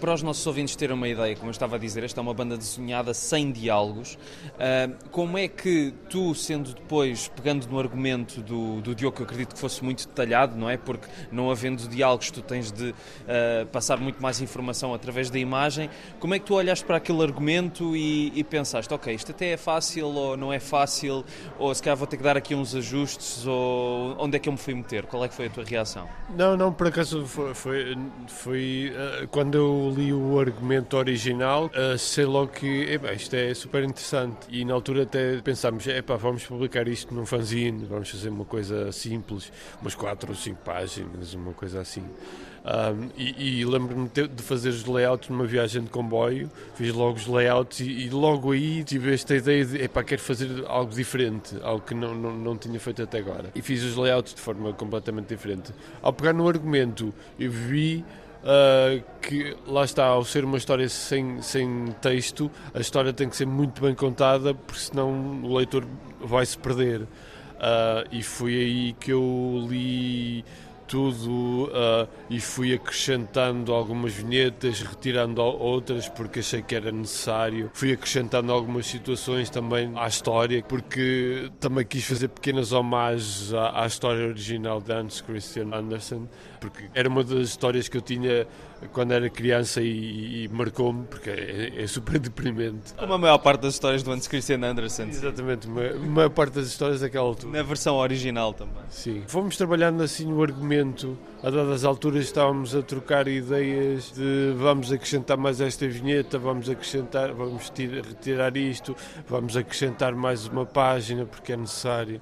Para 0.00 0.14
os 0.14 0.22
nossos 0.22 0.46
ouvintes 0.46 0.76
terem 0.76 0.94
uma 0.94 1.08
ideia, 1.08 1.34
como 1.34 1.48
eu 1.48 1.52
estava 1.52 1.76
a 1.76 1.78
dizer, 1.78 2.04
esta 2.04 2.20
é 2.20 2.22
uma 2.22 2.34
banda 2.34 2.56
desenhada 2.56 3.12
sem 3.14 3.50
diálogos. 3.50 4.14
Uh, 4.14 5.08
como 5.10 5.36
é 5.38 5.48
que 5.48 5.92
tu, 6.08 6.34
sendo 6.34 6.74
depois, 6.74 7.28
pegando 7.28 7.66
no 7.66 7.78
argumento 7.78 8.40
do, 8.40 8.80
do 8.80 8.94
Diogo, 8.94 9.16
que 9.16 9.22
eu 9.22 9.26
acredito 9.26 9.54
que 9.54 9.60
fosse 9.60 9.82
muito 9.82 10.06
detalhado, 10.06 10.56
não 10.56 10.68
é? 10.68 10.76
Porque 10.76 11.08
não 11.32 11.50
havendo 11.50 11.88
diálogos, 11.88 12.30
tu 12.30 12.42
tens 12.42 12.70
de 12.70 12.90
uh, 12.90 13.66
passar 13.72 13.98
muito 13.98 14.22
mais 14.22 14.40
informação 14.40 14.94
através 14.94 15.30
da 15.30 15.38
imagem. 15.38 15.90
Como 16.20 16.34
é 16.34 16.38
que 16.38 16.44
tu 16.44 16.54
olhaste 16.54 16.84
para 16.84 16.96
aquele 16.96 17.22
argumento 17.22 17.96
e, 17.96 18.32
e, 18.34 18.44
pensaste, 18.44 18.92
ok, 18.92 19.14
isto 19.14 19.32
até 19.32 19.52
é 19.52 19.56
fácil 19.56 20.08
ou 20.08 20.36
não 20.36 20.52
é 20.52 20.60
fácil, 20.60 21.24
ou 21.58 21.74
se 21.74 21.82
calhar 21.82 21.96
vou 21.96 22.06
ter 22.06 22.16
que 22.16 22.22
dar 22.22 22.36
aqui 22.36 22.54
uns 22.54 22.74
ajustes, 22.74 23.46
ou 23.46 24.16
onde 24.18 24.36
é 24.36 24.38
que 24.38 24.48
eu 24.48 24.52
me 24.52 24.58
fui 24.58 24.74
meter? 24.74 25.06
Qual 25.06 25.24
é 25.24 25.28
que 25.28 25.34
foi 25.34 25.46
a 25.46 25.50
tua 25.50 25.64
reação? 25.64 26.08
Não, 26.36 26.56
não, 26.56 26.72
por 26.72 26.86
acaso 26.88 27.26
foi, 27.26 27.54
foi, 27.54 27.98
foi 28.26 28.92
uh, 29.24 29.28
quando 29.38 29.54
eu 29.54 29.94
li 29.96 30.12
o 30.12 30.40
argumento 30.40 30.96
original, 30.96 31.70
sei 31.96 32.24
logo 32.24 32.48
que 32.48 32.66
epá, 32.90 33.12
isto 33.12 33.36
é 33.36 33.54
super 33.54 33.84
interessante. 33.84 34.48
E 34.50 34.64
na 34.64 34.74
altura 34.74 35.04
até 35.04 35.40
pensámos, 35.40 35.84
vamos 36.20 36.44
publicar 36.44 36.88
isto 36.88 37.14
num 37.14 37.24
fanzine, 37.24 37.84
vamos 37.84 38.10
fazer 38.10 38.30
uma 38.30 38.44
coisa 38.44 38.90
simples, 38.90 39.52
umas 39.80 39.94
quatro 39.94 40.30
ou 40.30 40.34
cinco 40.34 40.58
páginas, 40.64 41.34
uma 41.34 41.52
coisa 41.52 41.80
assim. 41.80 42.02
Um, 42.02 43.10
e, 43.16 43.60
e 43.60 43.64
lembro-me 43.64 44.08
de 44.08 44.42
fazer 44.42 44.70
os 44.70 44.84
layouts 44.84 45.28
numa 45.28 45.46
viagem 45.46 45.84
de 45.84 45.88
comboio, 45.88 46.50
fiz 46.74 46.92
logo 46.92 47.16
os 47.16 47.28
layouts 47.28 47.78
e, 47.78 47.84
e 47.84 48.10
logo 48.10 48.50
aí 48.50 48.82
tive 48.82 49.14
esta 49.14 49.36
ideia 49.36 49.64
de, 49.64 49.80
epá, 49.84 50.02
quero 50.02 50.20
fazer 50.20 50.64
algo 50.66 50.92
diferente, 50.92 51.56
algo 51.62 51.86
que 51.86 51.94
não, 51.94 52.12
não, 52.12 52.36
não 52.36 52.58
tinha 52.58 52.80
feito 52.80 53.04
até 53.04 53.18
agora. 53.18 53.52
E 53.54 53.62
fiz 53.62 53.84
os 53.84 53.94
layouts 53.94 54.34
de 54.34 54.40
forma 54.40 54.72
completamente 54.72 55.28
diferente. 55.28 55.72
Ao 56.02 56.12
pegar 56.12 56.32
no 56.32 56.48
argumento, 56.48 57.14
eu 57.38 57.52
vi 57.52 58.04
Uh, 58.48 59.04
que 59.20 59.54
lá 59.66 59.84
está, 59.84 60.06
ao 60.06 60.24
ser 60.24 60.42
uma 60.42 60.56
história 60.56 60.88
sem, 60.88 61.42
sem 61.42 61.94
texto, 62.00 62.50
a 62.72 62.80
história 62.80 63.12
tem 63.12 63.28
que 63.28 63.36
ser 63.36 63.46
muito 63.46 63.82
bem 63.82 63.94
contada, 63.94 64.54
porque 64.54 64.80
senão 64.80 65.42
o 65.42 65.54
leitor 65.54 65.86
vai 66.18 66.46
se 66.46 66.56
perder. 66.56 67.02
Uh, 67.02 68.08
e 68.10 68.22
foi 68.22 68.54
aí 68.54 68.92
que 68.94 69.12
eu 69.12 69.66
li 69.68 70.42
tudo 70.88 71.66
uh, 71.66 72.08
e 72.30 72.40
fui 72.40 72.74
acrescentando 72.74 73.72
algumas 73.72 74.14
vinhetas, 74.14 74.80
retirando 74.80 75.42
outras 75.42 76.08
porque 76.08 76.40
achei 76.40 76.62
que 76.62 76.74
era 76.74 76.90
necessário. 76.90 77.70
Fui 77.74 77.92
acrescentando 77.92 78.50
algumas 78.50 78.86
situações 78.86 79.50
também 79.50 79.92
à 79.96 80.08
história, 80.08 80.64
porque 80.66 81.50
também 81.60 81.84
quis 81.84 82.04
fazer 82.04 82.28
pequenas 82.28 82.72
homagens 82.72 83.52
à, 83.52 83.82
à 83.84 83.86
história 83.86 84.26
original 84.26 84.80
de 84.80 84.92
Hans 84.92 85.20
Christian 85.20 85.74
Andersen, 85.74 86.28
porque 86.58 86.86
era 86.94 87.08
uma 87.08 87.22
das 87.22 87.48
histórias 87.48 87.88
que 87.88 87.98
eu 87.98 88.02
tinha 88.02 88.46
quando 88.92 89.12
era 89.12 89.28
criança 89.28 89.80
e, 89.80 90.44
e 90.44 90.48
marcou-me, 90.48 91.04
porque 91.06 91.30
é, 91.30 91.82
é, 91.82 91.86
super 91.86 92.18
deprimente. 92.20 92.94
Como 92.96 93.12
a 93.12 93.18
maior 93.18 93.38
parte 93.38 93.62
das 93.62 93.74
histórias 93.74 94.02
do 94.02 94.12
Hans 94.12 94.28
Christian 94.28 94.62
Andersen. 94.64 95.08
Exatamente, 95.08 95.66
a 95.66 95.98
maior 95.98 96.30
parte 96.30 96.54
das 96.54 96.66
histórias 96.66 97.00
daquela 97.00 97.26
altura. 97.26 97.52
Na 97.52 97.62
versão 97.62 97.96
original 97.96 98.52
também. 98.52 98.82
Sim. 98.88 99.22
Fomos 99.26 99.56
trabalhando 99.56 100.02
assim 100.02 100.26
no 100.26 100.42
argumento, 100.42 101.18
a 101.42 101.50
dadas 101.50 101.84
alturas 101.84 102.24
estávamos 102.24 102.74
a 102.74 102.82
trocar 102.82 103.28
ideias 103.28 104.12
de 104.12 104.52
vamos 104.56 104.92
acrescentar 104.92 105.36
mais 105.36 105.60
esta 105.60 105.86
vinheta, 105.86 106.38
vamos 106.38 106.68
acrescentar, 106.68 107.32
vamos 107.32 107.72
retirar 107.76 108.56
isto, 108.56 108.96
vamos 109.28 109.56
acrescentar 109.56 110.14
mais 110.14 110.46
uma 110.46 110.66
página 110.66 111.24
porque 111.24 111.52
é 111.52 111.56
necessário. 111.56 112.20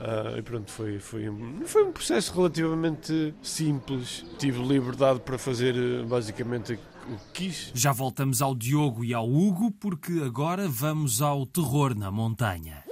Uh, 0.00 0.38
e 0.38 0.42
pronto, 0.42 0.70
foi, 0.70 0.98
foi, 0.98 1.28
um, 1.28 1.60
foi 1.66 1.84
um 1.84 1.92
processo 1.92 2.32
relativamente 2.34 3.34
simples. 3.42 4.24
Tive 4.38 4.62
liberdade 4.62 5.20
para 5.20 5.36
fazer 5.36 5.76
eh, 5.76 6.02
basicamente 6.02 6.72
o 6.72 7.16
que 7.34 7.44
quis. 7.48 7.70
Já 7.74 7.92
voltamos 7.92 8.40
ao 8.40 8.54
Diogo 8.54 9.04
e 9.04 9.12
ao 9.12 9.30
Hugo, 9.30 9.70
porque 9.72 10.22
agora 10.24 10.66
vamos 10.66 11.20
ao 11.20 11.44
terror 11.44 11.94
na 11.94 12.10
montanha. 12.10 12.82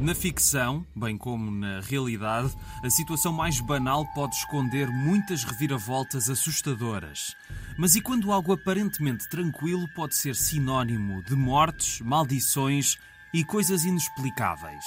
Na 0.00 0.16
ficção, 0.16 0.84
bem 0.96 1.16
como 1.16 1.52
na 1.52 1.78
realidade, 1.78 2.52
a 2.82 2.90
situação 2.90 3.32
mais 3.32 3.60
banal 3.60 4.04
pode 4.16 4.34
esconder 4.34 4.88
muitas 4.88 5.44
reviravoltas 5.44 6.28
assustadoras. 6.28 7.36
Mas 7.78 7.94
e 7.94 8.00
quando 8.00 8.32
algo 8.32 8.52
aparentemente 8.52 9.30
tranquilo 9.30 9.86
pode 9.94 10.16
ser 10.16 10.34
sinónimo 10.34 11.22
de 11.22 11.36
mortes, 11.36 12.00
maldições 12.00 12.96
e 13.32 13.44
coisas 13.44 13.84
inexplicáveis? 13.84 14.84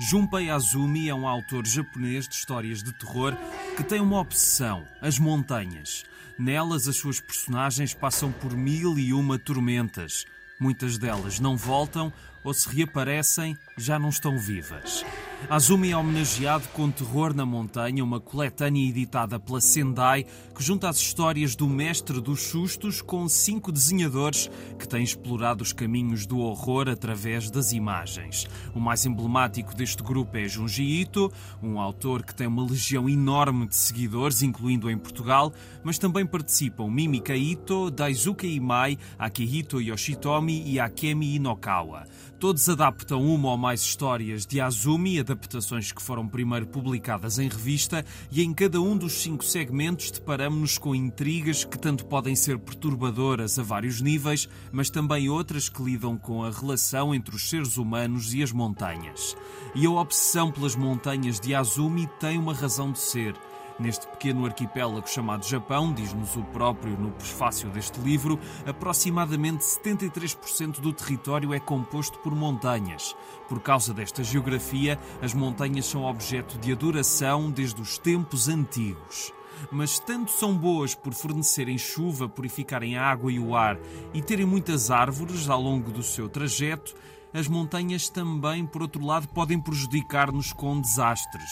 Junpei 0.00 0.50
Azumi 0.50 1.08
é 1.08 1.14
um 1.14 1.26
autor 1.26 1.64
japonês 1.66 2.26
de 2.26 2.34
histórias 2.34 2.82
de 2.82 2.92
terror 2.92 3.36
que 3.76 3.84
tem 3.84 4.00
uma 4.00 4.18
obsessão: 4.18 4.84
as 5.00 5.18
montanhas. 5.18 6.04
Nelas, 6.36 6.88
as 6.88 6.96
suas 6.96 7.20
personagens 7.20 7.94
passam 7.94 8.32
por 8.32 8.56
mil 8.56 8.98
e 8.98 9.12
uma 9.12 9.38
tormentas. 9.38 10.24
Muitas 10.58 10.98
delas 10.98 11.38
não 11.38 11.56
voltam 11.56 12.12
ou 12.42 12.52
se 12.52 12.68
reaparecem, 12.68 13.56
já 13.78 13.98
não 13.98 14.08
estão 14.08 14.36
vivas. 14.36 15.04
Azumi 15.48 15.90
é 15.90 15.96
homenageado 15.96 16.66
com 16.72 16.90
Terror 16.90 17.34
na 17.34 17.44
Montanha, 17.44 18.02
uma 18.02 18.18
coletânea 18.18 18.88
editada 18.88 19.38
pela 19.38 19.60
Sendai, 19.60 20.24
que 20.54 20.62
junta 20.62 20.88
as 20.88 20.96
histórias 20.96 21.54
do 21.54 21.68
mestre 21.68 22.20
dos 22.20 22.40
sustos 22.40 23.02
com 23.02 23.28
cinco 23.28 23.70
desenhadores 23.70 24.50
que 24.78 24.88
têm 24.88 25.04
explorado 25.04 25.62
os 25.62 25.72
caminhos 25.72 26.24
do 26.24 26.38
horror 26.38 26.88
através 26.88 27.50
das 27.50 27.72
imagens. 27.72 28.48
O 28.74 28.80
mais 28.80 29.04
emblemático 29.04 29.74
deste 29.74 30.02
grupo 30.02 30.36
é 30.36 30.48
Junji 30.48 30.82
Ito, 30.82 31.30
um 31.62 31.78
autor 31.78 32.22
que 32.22 32.34
tem 32.34 32.46
uma 32.46 32.64
legião 32.64 33.08
enorme 33.08 33.66
de 33.66 33.76
seguidores, 33.76 34.42
incluindo 34.42 34.90
em 34.90 34.96
Portugal, 34.96 35.52
mas 35.82 35.98
também 35.98 36.24
participam 36.24 36.88
Mimika 36.88 37.36
Ito, 37.36 37.90
Daisuke 37.90 38.46
Imai, 38.46 38.98
Akihito 39.18 39.80
Yoshitomi 39.80 40.62
e 40.66 40.80
Akemi 40.80 41.34
Inokawa. 41.34 42.06
Todos 42.44 42.68
adaptam 42.68 43.24
uma 43.24 43.52
ou 43.52 43.56
mais 43.56 43.80
histórias 43.80 44.44
de 44.44 44.60
Azumi, 44.60 45.18
adaptações 45.18 45.90
que 45.90 46.02
foram 46.02 46.28
primeiro 46.28 46.66
publicadas 46.66 47.38
em 47.38 47.48
revista, 47.48 48.04
e 48.30 48.42
em 48.42 48.52
cada 48.52 48.82
um 48.82 48.98
dos 48.98 49.14
cinco 49.14 49.42
segmentos 49.42 50.10
deparamos-nos 50.10 50.76
com 50.76 50.94
intrigas 50.94 51.64
que 51.64 51.78
tanto 51.78 52.04
podem 52.04 52.36
ser 52.36 52.58
perturbadoras 52.58 53.58
a 53.58 53.62
vários 53.62 54.02
níveis, 54.02 54.46
mas 54.70 54.90
também 54.90 55.30
outras 55.30 55.70
que 55.70 55.82
lidam 55.82 56.18
com 56.18 56.44
a 56.44 56.50
relação 56.50 57.14
entre 57.14 57.34
os 57.34 57.48
seres 57.48 57.78
humanos 57.78 58.34
e 58.34 58.42
as 58.42 58.52
montanhas. 58.52 59.34
E 59.74 59.86
a 59.86 59.90
obsessão 59.90 60.52
pelas 60.52 60.76
montanhas 60.76 61.40
de 61.40 61.54
Azumi 61.54 62.06
tem 62.20 62.36
uma 62.36 62.52
razão 62.52 62.92
de 62.92 62.98
ser. 62.98 63.34
Neste 63.78 64.06
pequeno 64.06 64.46
arquipélago 64.46 65.08
chamado 65.08 65.46
Japão, 65.46 65.92
diz-nos 65.92 66.36
o 66.36 66.44
próprio 66.44 66.96
no 66.96 67.10
prefácio 67.10 67.68
deste 67.70 67.98
livro, 68.00 68.38
aproximadamente 68.64 69.64
73% 69.64 70.80
do 70.80 70.92
território 70.92 71.52
é 71.52 71.58
composto 71.58 72.18
por 72.20 72.34
montanhas. 72.34 73.16
Por 73.48 73.60
causa 73.60 73.92
desta 73.92 74.22
geografia, 74.22 74.98
as 75.20 75.34
montanhas 75.34 75.86
são 75.86 76.04
objeto 76.04 76.56
de 76.58 76.72
adoração 76.72 77.50
desde 77.50 77.80
os 77.80 77.98
tempos 77.98 78.48
antigos 78.48 79.32
mas 79.70 79.98
tanto 79.98 80.32
são 80.32 80.56
boas 80.56 80.94
por 80.94 81.14
fornecerem 81.14 81.78
chuva, 81.78 82.28
purificarem 82.28 82.96
a 82.96 83.04
água 83.04 83.32
e 83.32 83.38
o 83.38 83.54
ar 83.54 83.78
e 84.12 84.20
terem 84.20 84.44
muitas 84.44 84.90
árvores 84.90 85.48
ao 85.48 85.60
longo 85.60 85.90
do 85.90 86.02
seu 86.02 86.28
trajeto, 86.28 86.94
as 87.32 87.48
montanhas 87.48 88.08
também, 88.08 88.66
por 88.66 88.82
outro 88.82 89.04
lado, 89.04 89.28
podem 89.28 89.60
prejudicar-nos 89.60 90.52
com 90.52 90.80
desastres. 90.80 91.50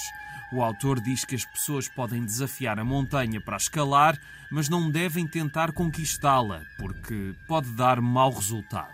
O 0.52 0.62
autor 0.62 1.00
diz 1.00 1.24
que 1.24 1.34
as 1.34 1.46
pessoas 1.46 1.88
podem 1.88 2.24
desafiar 2.24 2.78
a 2.78 2.84
montanha 2.84 3.40
para 3.40 3.56
escalar, 3.56 4.18
mas 4.50 4.68
não 4.68 4.90
devem 4.90 5.26
tentar 5.26 5.72
conquistá-la, 5.72 6.60
porque 6.78 7.34
pode 7.48 7.70
dar 7.70 8.02
mau 8.02 8.30
resultado. 8.30 8.92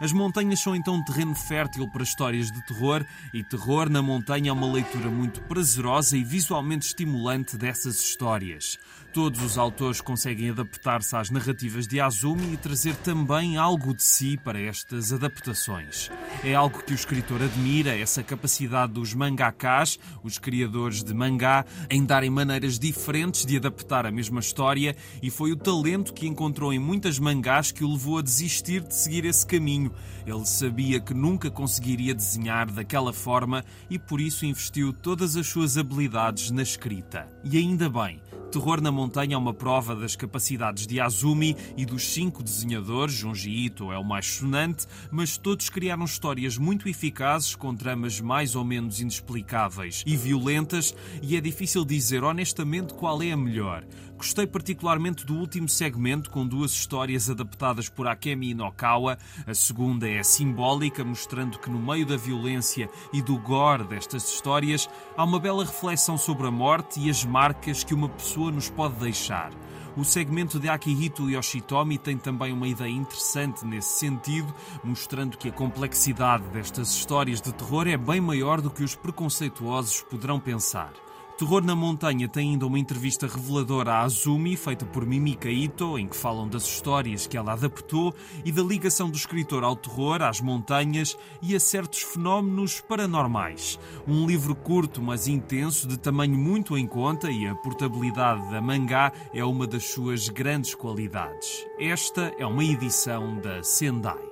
As 0.00 0.12
montanhas 0.12 0.60
são 0.60 0.74
então 0.74 0.94
um 0.94 1.04
terreno 1.04 1.34
fértil 1.34 1.86
para 1.88 2.02
histórias 2.02 2.50
de 2.50 2.60
terror, 2.66 3.04
e 3.34 3.44
Terror 3.44 3.90
na 3.90 4.00
Montanha 4.00 4.48
é 4.48 4.52
uma 4.52 4.72
leitura 4.72 5.10
muito 5.10 5.42
prazerosa 5.42 6.16
e 6.16 6.24
visualmente 6.24 6.86
estimulante 6.86 7.56
dessas 7.58 8.00
histórias. 8.00 8.78
Todos 9.14 9.44
os 9.44 9.56
autores 9.56 10.00
conseguem 10.00 10.50
adaptar-se 10.50 11.14
às 11.14 11.30
narrativas 11.30 11.86
de 11.86 12.00
Azumi 12.00 12.54
e 12.54 12.56
trazer 12.56 12.96
também 12.96 13.56
algo 13.56 13.94
de 13.94 14.02
si 14.02 14.36
para 14.36 14.60
estas 14.60 15.12
adaptações. 15.12 16.10
É 16.42 16.52
algo 16.52 16.82
que 16.82 16.90
o 16.90 16.96
escritor 16.96 17.40
admira, 17.40 17.96
essa 17.96 18.24
capacidade 18.24 18.92
dos 18.92 19.14
mangakas, 19.14 20.00
os 20.24 20.36
criadores 20.40 21.04
de 21.04 21.14
mangá, 21.14 21.64
em 21.88 22.04
darem 22.04 22.28
maneiras 22.28 22.76
diferentes 22.76 23.46
de 23.46 23.56
adaptar 23.56 24.04
a 24.04 24.10
mesma 24.10 24.40
história, 24.40 24.96
e 25.22 25.30
foi 25.30 25.52
o 25.52 25.56
talento 25.56 26.12
que 26.12 26.26
encontrou 26.26 26.72
em 26.72 26.80
muitas 26.80 27.16
mangás 27.20 27.70
que 27.70 27.84
o 27.84 27.92
levou 27.92 28.18
a 28.18 28.22
desistir 28.22 28.80
de 28.80 28.96
seguir 28.96 29.24
esse 29.26 29.46
caminho. 29.46 29.92
Ele 30.26 30.44
sabia 30.44 30.98
que 30.98 31.14
nunca 31.14 31.52
conseguiria 31.52 32.16
desenhar 32.16 32.68
daquela 32.68 33.12
forma 33.12 33.64
e 33.88 33.96
por 33.96 34.20
isso 34.20 34.44
investiu 34.44 34.92
todas 34.92 35.36
as 35.36 35.46
suas 35.46 35.78
habilidades 35.78 36.50
na 36.50 36.62
escrita. 36.62 37.28
E 37.44 37.56
ainda 37.58 37.88
bem, 37.88 38.20
Terror 38.50 38.80
na 38.80 38.92
Montanha 38.92 39.34
é 39.34 39.38
uma 39.38 39.52
prova 39.52 39.96
das 39.96 40.14
capacidades 40.14 40.86
de 40.86 41.00
Azumi 41.00 41.56
e 41.76 41.84
dos 41.84 42.12
cinco 42.12 42.42
desenhadores, 42.42 43.14
Junji 43.14 43.50
Ito 43.50 43.90
é 43.90 43.98
o 43.98 44.04
mais 44.04 44.26
sonante, 44.26 44.86
mas 45.10 45.36
todos 45.36 45.68
criaram 45.68 46.04
histórias 46.04 46.56
muito 46.56 46.88
eficazes 46.88 47.56
com 47.56 47.74
tramas 47.74 48.20
mais 48.20 48.54
ou 48.54 48.64
menos 48.64 49.00
inexplicáveis 49.00 50.04
e 50.06 50.16
violentas, 50.16 50.94
e 51.20 51.36
é 51.36 51.40
difícil 51.40 51.84
dizer 51.84 52.22
honestamente 52.22 52.94
qual 52.94 53.22
é 53.22 53.32
a 53.32 53.36
melhor. 53.36 53.84
Gostei 54.16 54.46
particularmente 54.46 55.26
do 55.26 55.34
último 55.34 55.68
segmento, 55.68 56.30
com 56.30 56.46
duas 56.46 56.72
histórias 56.72 57.28
adaptadas 57.28 57.88
por 57.88 58.06
Akemi 58.06 58.50
Inokawa. 58.50 59.18
A 59.46 59.52
segunda 59.52 60.08
é 60.08 60.22
simbólica, 60.22 61.04
mostrando 61.04 61.58
que 61.58 61.68
no 61.68 61.78
meio 61.78 62.06
da 62.06 62.16
violência 62.16 62.88
e 63.12 63.20
do 63.20 63.36
gore 63.38 63.84
destas 63.84 64.26
histórias 64.28 64.88
há 65.16 65.24
uma 65.24 65.40
bela 65.40 65.64
reflexão 65.64 66.16
sobre 66.16 66.46
a 66.46 66.50
morte 66.50 67.00
e 67.00 67.10
as 67.10 67.24
marcas 67.24 67.82
que 67.82 67.92
uma 67.92 68.08
nos 68.50 68.68
pode 68.68 68.94
deixar. 68.96 69.50
O 69.96 70.04
segmento 70.04 70.58
de 70.58 70.68
Akihito 70.68 71.30
Yoshitomi 71.30 71.98
tem 71.98 72.18
também 72.18 72.52
uma 72.52 72.66
ideia 72.66 72.90
interessante 72.90 73.64
nesse 73.64 73.98
sentido, 74.00 74.52
mostrando 74.82 75.38
que 75.38 75.48
a 75.48 75.52
complexidade 75.52 76.42
destas 76.48 76.90
histórias 76.90 77.40
de 77.40 77.52
terror 77.52 77.86
é 77.86 77.96
bem 77.96 78.20
maior 78.20 78.60
do 78.60 78.70
que 78.70 78.82
os 78.82 78.96
preconceituosos 78.96 80.02
poderão 80.02 80.40
pensar. 80.40 80.92
Terror 81.36 81.64
na 81.64 81.74
Montanha 81.74 82.28
tem 82.28 82.50
ainda 82.50 82.64
uma 82.64 82.78
entrevista 82.78 83.26
reveladora 83.26 83.94
à 83.94 84.02
Azumi, 84.02 84.56
feita 84.56 84.86
por 84.86 85.04
Mimika 85.04 85.50
Ito, 85.50 85.98
em 85.98 86.06
que 86.06 86.14
falam 86.14 86.46
das 86.48 86.62
histórias 86.62 87.26
que 87.26 87.36
ela 87.36 87.54
adaptou 87.54 88.14
e 88.44 88.52
da 88.52 88.62
ligação 88.62 89.10
do 89.10 89.16
escritor 89.16 89.64
ao 89.64 89.74
terror, 89.74 90.22
às 90.22 90.40
montanhas 90.40 91.18
e 91.42 91.56
a 91.56 91.58
certos 91.58 92.02
fenómenos 92.02 92.80
paranormais. 92.80 93.80
Um 94.06 94.28
livro 94.28 94.54
curto, 94.54 95.02
mas 95.02 95.26
intenso, 95.26 95.88
de 95.88 95.98
tamanho 95.98 96.38
muito 96.38 96.78
em 96.78 96.86
conta 96.86 97.28
e 97.28 97.48
a 97.48 97.54
portabilidade 97.56 98.48
da 98.52 98.62
mangá 98.62 99.12
é 99.32 99.44
uma 99.44 99.66
das 99.66 99.86
suas 99.86 100.28
grandes 100.28 100.76
qualidades. 100.76 101.66
Esta 101.80 102.32
é 102.38 102.46
uma 102.46 102.62
edição 102.62 103.40
da 103.40 103.60
Sendai. 103.60 104.22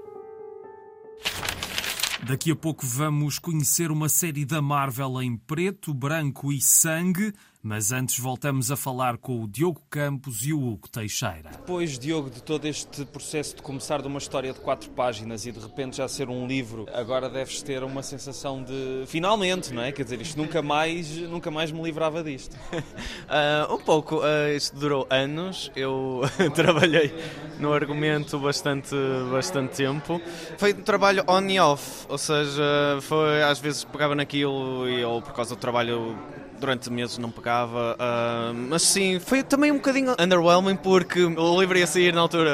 Daqui 2.25 2.53
a 2.53 2.57
pouco 2.57 2.87
vamos 2.87 3.41
conhecer 3.41 3.91
uma 3.91 4.09
série 4.09 4.45
da 4.45 4.63
Marvel 4.63 5.21
em 5.21 5.37
preto, 5.37 5.93
branco 5.93 6.53
e 6.53 6.61
sangue. 6.61 7.35
Mas 7.65 7.93
antes 7.93 8.19
voltamos 8.19 8.73
a 8.73 8.77
falar 8.77 9.17
com 9.17 9.41
o 9.41 9.47
Diogo 9.47 9.81
Campos 9.89 10.45
e 10.45 10.53
o 10.53 10.61
Hugo 10.61 10.89
Teixeira. 10.89 11.49
Depois, 11.53 11.97
Diogo, 11.97 12.29
de 12.29 12.43
todo 12.43 12.67
este 12.67 13.05
processo 13.05 13.55
de 13.55 13.63
começar 13.63 14.03
de 14.03 14.09
uma 14.09 14.19
história 14.19 14.53
de 14.53 14.59
quatro 14.59 14.91
páginas 14.91 15.47
e 15.47 15.53
de 15.53 15.61
repente 15.61 15.99
já 15.99 16.09
ser 16.09 16.29
um 16.29 16.45
livro, 16.45 16.87
agora 16.93 17.31
deves 17.31 17.63
ter 17.63 17.85
uma 17.85 18.03
sensação 18.03 18.65
de 18.65 19.05
finalmente, 19.07 19.73
não 19.73 19.81
é? 19.81 19.93
Quer 19.93 20.03
dizer, 20.03 20.21
isto 20.21 20.37
nunca 20.37 20.61
mais, 20.61 21.17
nunca 21.19 21.53
mais 21.53 21.71
me 21.71 21.81
livrava 21.81 22.21
disto. 22.25 22.53
uh, 22.73 23.71
um 23.73 23.79
pouco, 23.79 24.17
uh, 24.17 24.57
isto 24.57 24.77
durou 24.77 25.07
anos, 25.09 25.71
eu 25.77 26.23
trabalhei 26.57 27.15
no 27.61 27.73
argumento 27.73 28.41
bastante, 28.41 28.97
bastante 29.31 29.77
tempo. 29.77 30.21
Foi 30.59 30.75
um 30.75 30.83
trabalho 30.83 31.23
on 31.29 31.49
e 31.49 31.61
off, 31.61 32.07
ou 32.09 32.19
seja, 32.19 32.99
foi 33.03 33.41
às 33.45 33.61
vezes 33.61 33.85
pegava 33.85 34.17
naquilo 34.17 34.89
e 34.89 35.05
ou 35.05 35.23
por 35.23 35.33
causa 35.33 35.55
do 35.55 35.61
trabalho 35.61 36.19
durante 36.63 36.89
meses 36.91 37.19
não 37.19 37.29
pegava, 37.29 37.97
uh, 37.97 38.55
mas 38.55 38.83
sim, 38.83 39.19
foi 39.19 39.43
também 39.43 39.73
um 39.73 39.77
bocadinho 39.77 40.13
underwhelming 40.13 40.77
porque 40.77 41.25
o 41.25 41.61
livro 41.61 41.77
ia 41.77 41.89
sair 41.89 42.15
na 42.15 42.21
altura 42.21 42.51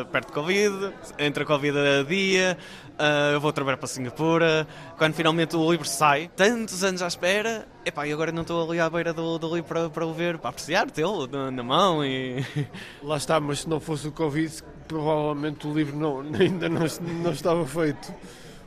uh, 0.00 0.06
perto 0.06 0.28
de 0.28 0.32
Covid, 0.32 0.94
entre 1.18 1.42
a 1.42 1.46
Covid 1.46 1.78
a 1.78 2.02
dia, 2.02 2.56
uh, 2.92 3.32
eu 3.34 3.40
vou 3.42 3.52
trabalhar 3.52 3.76
para 3.76 3.86
Singapura, 3.86 4.66
quando 4.96 5.12
finalmente 5.12 5.54
o 5.54 5.70
livro 5.70 5.86
sai, 5.86 6.30
tantos 6.34 6.82
anos 6.82 7.02
à 7.02 7.06
espera, 7.06 7.68
epá, 7.84 8.06
e 8.06 8.12
agora 8.12 8.32
não 8.32 8.40
estou 8.40 8.66
ali 8.70 8.80
à 8.80 8.88
beira 8.88 9.12
do, 9.12 9.38
do 9.38 9.54
livro 9.54 9.68
para, 9.68 9.90
para 9.90 10.06
o 10.06 10.14
ver, 10.14 10.38
para 10.38 10.48
apreciar, 10.48 10.90
tê-lo 10.90 11.26
na, 11.26 11.50
na 11.50 11.62
mão 11.62 12.02
e... 12.02 12.42
Lá 13.04 13.18
está, 13.18 13.38
mas 13.38 13.60
se 13.60 13.68
não 13.68 13.78
fosse 13.78 14.08
o 14.08 14.12
Covid, 14.12 14.50
provavelmente 14.88 15.66
o 15.66 15.74
livro 15.74 15.98
não, 15.98 16.20
ainda 16.40 16.70
não, 16.70 16.86
não 17.22 17.32
estava 17.32 17.66
feito 17.66 18.14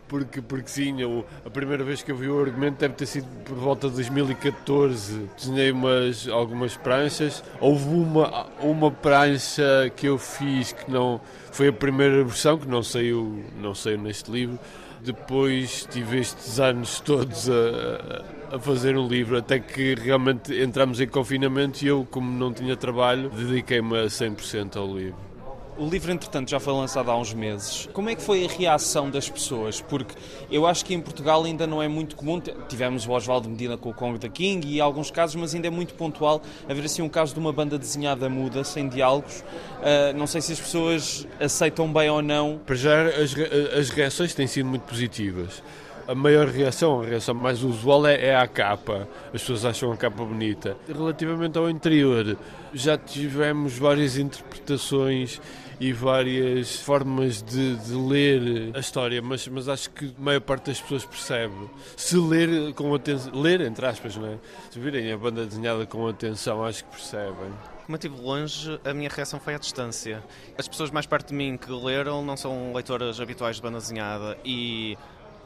porque, 0.08 0.42
porque 0.42 0.70
sim, 0.70 1.02
eu, 1.02 1.26
a 1.46 1.50
primeira 1.50 1.84
vez 1.84 2.02
que 2.02 2.12
eu 2.12 2.16
vi 2.16 2.28
o 2.28 2.40
argumento 2.40 2.78
deve 2.80 2.94
ter 2.94 3.06
sido 3.06 3.28
por 3.44 3.56
volta 3.56 3.90
de 3.90 3.96
2014. 3.96 5.30
Desenhei 5.38 5.72
umas, 5.72 6.28
algumas 6.28 6.78
pranchas. 6.78 7.44
Houve 7.60 7.90
uma, 7.90 8.46
uma 8.60 8.92
prancha 8.92 9.92
que 9.96 10.08
eu 10.08 10.18
fiz 10.18 10.72
que 10.74 10.90
não 10.92 11.20
foi 11.52 11.70
a 11.70 11.74
primeira 11.74 12.24
versão, 12.24 12.58
que 12.58 12.68
não 12.68 12.84
saiu, 12.84 13.44
não 13.60 13.74
saiu 13.74 13.98
neste 13.98 14.32
livro. 14.32 14.60
Depois 15.02 15.88
tive 15.92 16.20
estes 16.20 16.60
anos 16.60 17.00
todos 17.00 17.50
a, 17.50 18.56
a 18.56 18.60
fazer 18.60 18.98
um 18.98 19.08
livro, 19.08 19.38
até 19.38 19.60
que 19.60 19.96
realmente 19.96 20.54
entramos 20.60 21.00
em 21.00 21.08
confinamento 21.08 21.84
e 21.84 21.88
eu, 21.88 22.08
como 22.10 22.32
não 22.32 22.52
tinha 22.52 22.76
trabalho, 22.76 23.30
dediquei-me 23.30 24.00
a 24.00 24.06
100% 24.06 24.78
ao 24.78 24.88
livro. 24.88 25.35
O 25.78 25.86
livro, 25.90 26.10
entretanto, 26.10 26.50
já 26.50 26.58
foi 26.58 26.72
lançado 26.72 27.12
há 27.12 27.18
uns 27.18 27.34
meses. 27.34 27.90
Como 27.92 28.10
é 28.10 28.16
que 28.16 28.22
foi 28.22 28.46
a 28.46 28.48
reação 28.48 29.10
das 29.10 29.30
pessoas? 29.30 29.82
Porque 29.82 30.16
eu 30.50 30.66
acho 30.66 30.86
que 30.86 30.94
em 30.94 31.02
Portugal 31.02 31.44
ainda 31.44 31.68
não 31.68 31.84
é 31.84 31.88
muito 31.88 32.16
comum. 32.16 32.40
Tivemos 32.70 33.06
o 33.06 33.12
Oswaldo 33.12 33.50
Medina 33.50 33.78
com 33.78 33.90
o 33.90 33.94
Kong 33.94 34.18
da 34.18 34.30
King 34.30 34.66
e 34.66 34.80
alguns 34.80 35.12
casos, 35.12 35.36
mas 35.36 35.54
ainda 35.54 35.68
é 35.68 35.70
muito 35.70 35.94
pontual 35.94 36.42
haver 36.70 36.86
assim 36.86 37.02
um 37.02 37.10
caso 37.10 37.34
de 37.34 37.40
uma 37.42 37.52
banda 37.52 37.78
desenhada 37.78 38.30
muda, 38.30 38.64
sem 38.64 38.88
diálogos. 38.88 39.42
Uh, 39.42 40.18
não 40.18 40.26
sei 40.28 40.40
se 40.40 40.54
as 40.54 40.62
pessoas 40.62 41.28
aceitam 41.42 41.92
bem 41.92 42.10
ou 42.10 42.22
não. 42.22 42.58
Para 42.66 42.76
já, 42.76 43.08
as, 43.08 43.36
as 43.78 43.90
reações 43.90 44.34
têm 44.34 44.48
sido 44.48 44.68
muito 44.68 44.84
positivas 44.84 45.62
a 46.08 46.14
maior 46.14 46.48
reação, 46.48 47.02
a 47.02 47.06
reação 47.06 47.34
mais 47.34 47.64
usual 47.64 48.06
é, 48.06 48.28
é 48.28 48.48
capa. 48.48 49.08
As 49.34 49.42
pessoas 49.42 49.66
acham 49.66 49.92
a 49.92 49.98
capa 49.98 50.24
bonita. 50.24 50.78
Relativamente 50.88 51.58
ao 51.58 51.70
interior, 51.70 52.38
já 52.74 52.98
tivemos 52.98 53.78
várias 53.78 54.18
interpretações 54.18 55.42
e 55.80 55.92
várias 55.94 56.78
formas 56.78 57.42
de, 57.42 57.76
de, 57.76 57.94
ler 57.94 58.72
a 58.76 58.80
história, 58.80 59.22
mas, 59.22 59.48
mas 59.48 59.68
acho 59.68 59.90
que 59.90 60.14
a 60.18 60.22
maior 60.22 60.42
parte 60.42 60.68
das 60.68 60.82
pessoas 60.82 61.06
percebe. 61.06 61.70
Se 61.96 62.18
ler 62.18 62.74
com 62.74 62.94
atenção, 62.94 63.34
ler 63.34 63.62
entre 63.62 63.86
aspas, 63.86 64.16
não 64.16 64.28
é? 64.28 64.38
Se 64.72 64.80
virem 64.80 65.12
a 65.12 65.18
banda 65.18 65.46
desenhada 65.46 65.86
com 65.86 66.08
atenção, 66.08 66.64
acho 66.64 66.84
que 66.84 66.92
percebem. 66.92 67.52
Como 67.86 67.96
eu 67.96 67.96
estive 67.96 68.20
longe, 68.20 68.80
a 68.84 68.94
minha 68.94 69.10
reação 69.10 69.40
foi 69.40 69.54
à 69.54 69.58
distância. 69.60 70.24
As 70.58 70.68
pessoas 70.68 70.90
mais 70.90 71.06
perto 71.06 71.30
de 71.30 71.36
mim 71.36 71.56
que 71.56 71.72
leram 71.72 72.24
não 72.24 72.36
são 72.36 72.74
leitoras 72.74 73.22
habituais 73.22 73.58
de 73.58 73.62
banda 73.62 73.78
desenhada 73.78 74.38
e 74.44 74.98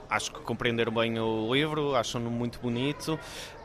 acho 0.09 0.31
que 0.31 0.39
compreenderam 0.39 0.91
bem 0.91 1.19
o 1.19 1.53
livro, 1.53 1.95
acham-no 1.95 2.31
muito 2.31 2.59
bonito. 2.59 3.19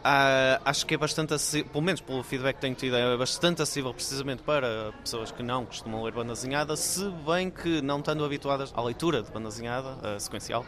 Uh, 0.05 0.61
acho 0.67 0.85
que 0.85 0.93
é 0.93 0.99
bastante 0.99 1.33
acessível, 1.33 1.71
pelo 1.71 1.83
menos 1.83 2.03
pelo 2.03 2.23
feedback 2.23 2.57
que 2.57 2.61
tenho 2.61 2.75
tido, 2.75 2.95
é 2.95 3.17
bastante 3.17 3.63
acessível 3.63 3.95
precisamente 3.95 4.43
para 4.43 4.93
pessoas 5.03 5.33
que 5.33 5.43
não 5.43 5.65
costumam 5.65 6.03
ler 6.03 6.13
banda 6.13 6.35
desenhada, 6.35 6.77
se 6.77 7.09
bem 7.27 7.49
que 7.49 7.81
não 7.81 8.01
estando 8.01 8.23
habituadas 8.23 8.71
à 8.77 8.83
leitura 8.83 9.23
de 9.23 9.33
banda 9.33 9.49
desenhada 9.49 9.97
uh, 9.97 10.21
sequencial, 10.21 10.63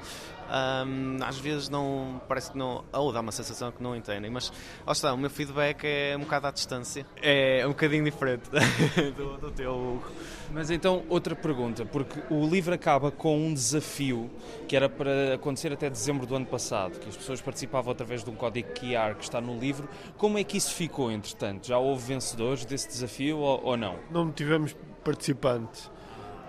um, 0.46 1.18
às 1.22 1.38
vezes 1.38 1.68
não 1.68 2.20
parece 2.28 2.52
que 2.52 2.58
não, 2.58 2.84
ou 2.92 3.12
dá 3.12 3.20
uma 3.20 3.32
sensação 3.32 3.70
que 3.70 3.82
não 3.82 3.94
entendem, 3.94 4.30
mas 4.30 4.52
lá 4.86 4.92
está, 4.92 5.12
o 5.12 5.18
meu 5.18 5.28
feedback 5.28 5.84
é 5.84 6.16
um 6.16 6.20
bocado 6.20 6.46
à 6.46 6.50
distância, 6.50 7.06
é 7.20 7.66
um 7.66 7.70
bocadinho 7.70 8.04
diferente 8.04 8.48
do, 9.16 9.36
do 9.36 9.50
teu. 9.50 10.02
Mas 10.50 10.70
então, 10.70 11.04
outra 11.08 11.34
pergunta, 11.34 11.84
porque 11.84 12.22
o 12.32 12.46
livro 12.46 12.72
acaba 12.72 13.10
com 13.10 13.36
um 13.36 13.52
desafio 13.52 14.30
que 14.68 14.76
era 14.76 14.88
para 14.88 15.34
acontecer 15.34 15.72
até 15.72 15.90
dezembro 15.90 16.26
do 16.26 16.36
ano 16.36 16.46
passado, 16.46 16.98
que 16.98 17.08
as 17.08 17.16
pessoas 17.16 17.40
participavam 17.40 17.92
através 17.92 18.22
de 18.22 18.30
um 18.30 18.34
código 18.34 18.68
QR 18.72 19.14
que 19.16 19.24
está 19.26 19.40
no 19.40 19.58
livro. 19.58 19.88
Como 20.16 20.38
é 20.38 20.44
que 20.44 20.56
isso 20.56 20.74
ficou, 20.74 21.10
entretanto? 21.10 21.66
Já 21.66 21.78
houve 21.78 22.06
vencedores 22.06 22.64
desse 22.64 22.88
desafio 22.88 23.38
ou, 23.38 23.60
ou 23.64 23.76
não? 23.76 23.98
Não 24.10 24.30
tivemos 24.32 24.76
participantes, 25.04 25.90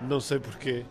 não 0.02 0.20
sei 0.20 0.40
porquê 0.40 0.86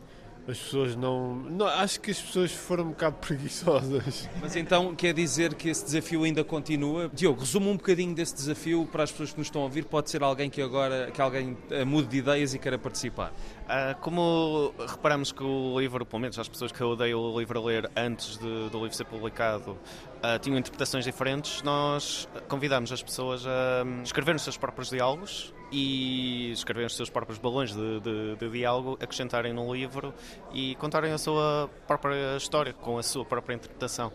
as 0.49 0.59
pessoas 0.59 0.95
não, 0.95 1.35
não, 1.35 1.67
Acho 1.67 2.01
que 2.01 2.13
as 2.13 2.21
pessoas 2.21 2.53
foram 2.53 2.85
um 2.85 2.89
bocado 2.91 3.17
preguiçosas. 3.21 4.29
Mas 4.41 4.55
então 4.55 4.95
quer 4.95 5.13
dizer 5.13 5.55
que 5.55 5.69
esse 5.69 5.85
desafio 5.85 6.23
ainda 6.23 6.45
continua? 6.45 7.11
Diogo, 7.13 7.41
resume 7.41 7.69
um 7.69 7.77
bocadinho 7.77 8.15
desse 8.15 8.35
desafio 8.35 8.89
para 8.91 9.03
as 9.03 9.11
pessoas 9.11 9.33
que 9.33 9.39
nos 9.39 9.49
estão 9.49 9.63
a 9.63 9.65
ouvir. 9.65 9.85
Pode 9.85 10.09
ser 10.09 10.23
alguém 10.23 10.49
que 10.49 10.63
agora 10.63 11.11
que 11.11 11.21
alguém 11.21 11.57
eh, 11.71 11.85
mude 11.85 12.09
de 12.09 12.19
ideias 12.19 12.55
e 12.55 12.59
queira 12.59 12.79
participar. 12.79 13.33
Uh, 13.67 13.99
como 14.01 14.73
reparamos 14.79 15.33
que 15.33 15.43
o 15.43 15.81
livro, 15.81 16.07
pelo 16.07 16.21
menos 16.21 16.39
as 16.39 16.49
pessoas 16.49 16.71
que 16.71 16.81
eu 16.81 16.91
odeio 16.91 17.19
o 17.19 17.37
livro 17.37 17.59
a 17.59 17.65
ler 17.65 17.91
antes 17.97 18.39
de, 18.39 18.69
do 18.71 18.79
livro 18.79 18.95
ser 18.95 19.05
publicado, 19.07 19.73
uh, 19.73 20.39
tinham 20.41 20.57
interpretações 20.57 21.05
diferentes, 21.05 21.63
nós 21.63 22.29
convidamos 22.49 22.93
as 22.93 23.03
pessoas 23.03 23.45
a 23.45 23.83
um, 23.85 24.05
escrever 24.05 24.37
os 24.37 24.43
seus 24.43 24.57
próprios 24.57 24.89
diálogos 24.89 25.53
e 25.73 26.53
escreverem 26.53 26.87
os 26.87 26.95
seus 26.95 27.11
próprios 27.11 27.39
balões 27.39 27.75
de, 27.75 28.01
de, 28.01 28.37
de, 28.37 28.51
diálogo, 28.51 28.99
acrescentarem 29.01 29.53
no 29.53 29.75
livro 29.75 30.15
e 30.53 30.77
contarem 30.77 31.13
a 31.13 31.19
sua 31.19 31.69
própria 31.89 32.37
história 32.37 32.73
com 32.73 32.99
a 32.99 33.03
sua 33.03 33.25
própria 33.25 33.57
interpretação. 33.57 34.13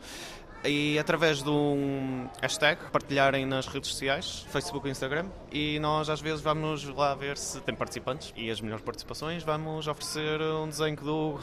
E 0.64 1.00
através 1.00 1.42
de 1.42 1.50
um 1.50 2.28
hashtag 2.42 2.80
partilharem 2.92 3.46
nas 3.46 3.66
redes 3.66 3.90
sociais, 3.90 4.46
Facebook 4.50 4.88
e 4.88 4.92
Instagram, 4.92 5.26
e 5.52 5.80
nós 5.80 6.10
às 6.10 6.22
vezes 6.22 6.42
vamos 6.42 6.86
lá 6.86 7.16
ver 7.16 7.38
se 7.38 7.60
tem 7.62 7.74
participantes 7.74 8.32
e 8.36 8.50
as 8.52 8.62
melhores 8.62 8.84
participações 8.84 9.44
vamos 9.44 9.88
oferecer 9.88 10.40
um 10.42 10.70
desenho 10.70 10.98
do 10.98 11.40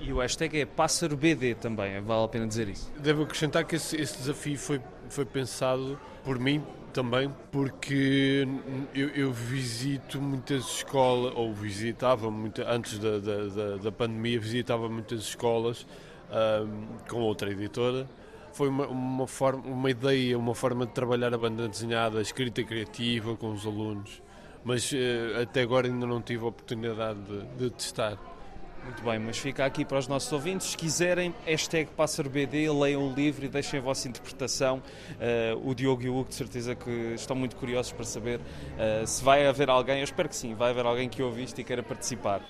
e 0.00 0.12
o 0.12 0.18
hashtag 0.18 0.60
é 0.60 0.66
Pássaro 0.66 1.16
BD 1.16 1.54
também, 1.54 2.00
vale 2.00 2.24
a 2.24 2.28
pena 2.28 2.46
dizer 2.46 2.68
isso. 2.68 2.92
Devo 2.98 3.22
acrescentar 3.22 3.64
que 3.64 3.76
esse, 3.76 3.96
esse 3.96 4.18
desafio 4.18 4.58
foi, 4.58 4.80
foi 5.08 5.24
pensado 5.24 5.98
por 6.22 6.38
mim 6.38 6.62
também 6.92 7.32
porque 7.50 8.46
eu, 8.94 9.08
eu, 9.10 9.32
visito 9.32 10.20
muitas 10.20 10.64
escolas, 10.64 11.32
ou 11.34 11.52
visitava 11.52 12.30
muito, 12.30 12.62
antes 12.62 12.98
da, 12.98 13.18
da, 13.18 13.76
da 13.76 13.92
pandemia, 13.92 14.38
visitava 14.38 14.88
muitas 14.88 15.20
escolas 15.20 15.86
um, 16.30 16.98
com 17.08 17.20
outra 17.20 17.50
editora. 17.50 18.08
Foi 18.56 18.70
uma, 18.70 18.86
uma, 18.86 19.26
forma, 19.26 19.62
uma 19.66 19.90
ideia, 19.90 20.38
uma 20.38 20.54
forma 20.54 20.86
de 20.86 20.92
trabalhar 20.92 21.34
a 21.34 21.36
banda 21.36 21.68
desenhada, 21.68 22.20
a 22.20 22.22
escrita 22.22 22.64
criativa 22.64 23.36
com 23.36 23.52
os 23.52 23.66
alunos, 23.66 24.22
mas 24.64 24.90
uh, 24.92 25.42
até 25.42 25.60
agora 25.60 25.88
ainda 25.88 26.06
não 26.06 26.22
tive 26.22 26.42
a 26.42 26.48
oportunidade 26.48 27.20
de, 27.20 27.44
de 27.58 27.70
testar. 27.70 28.16
Muito 28.82 29.02
bem, 29.02 29.18
mas 29.18 29.36
fica 29.36 29.66
aqui 29.66 29.84
para 29.84 29.98
os 29.98 30.08
nossos 30.08 30.32
ouvintes. 30.32 30.68
Se 30.68 30.76
quiserem, 30.76 31.34
hashtag 31.44 31.90
PássarBD, 31.90 32.70
leiam 32.70 33.06
o 33.06 33.12
livro 33.12 33.44
e 33.44 33.48
deixem 33.48 33.78
a 33.78 33.82
vossa 33.82 34.08
interpretação. 34.08 34.82
Uh, 35.20 35.68
o 35.68 35.74
Diogo 35.74 36.02
e 36.02 36.08
o 36.08 36.16
Hugo, 36.16 36.30
de 36.30 36.36
certeza 36.36 36.74
que 36.74 37.12
estão 37.14 37.36
muito 37.36 37.56
curiosos 37.56 37.92
para 37.92 38.04
saber 38.04 38.40
uh, 38.40 39.06
se 39.06 39.22
vai 39.22 39.46
haver 39.46 39.68
alguém, 39.68 39.98
eu 39.98 40.04
espero 40.04 40.30
que 40.30 40.36
sim, 40.36 40.54
vai 40.54 40.70
haver 40.70 40.86
alguém 40.86 41.10
que 41.10 41.22
ouve 41.22 41.42
isto 41.42 41.60
e 41.60 41.64
queira 41.64 41.82
participar. 41.82 42.40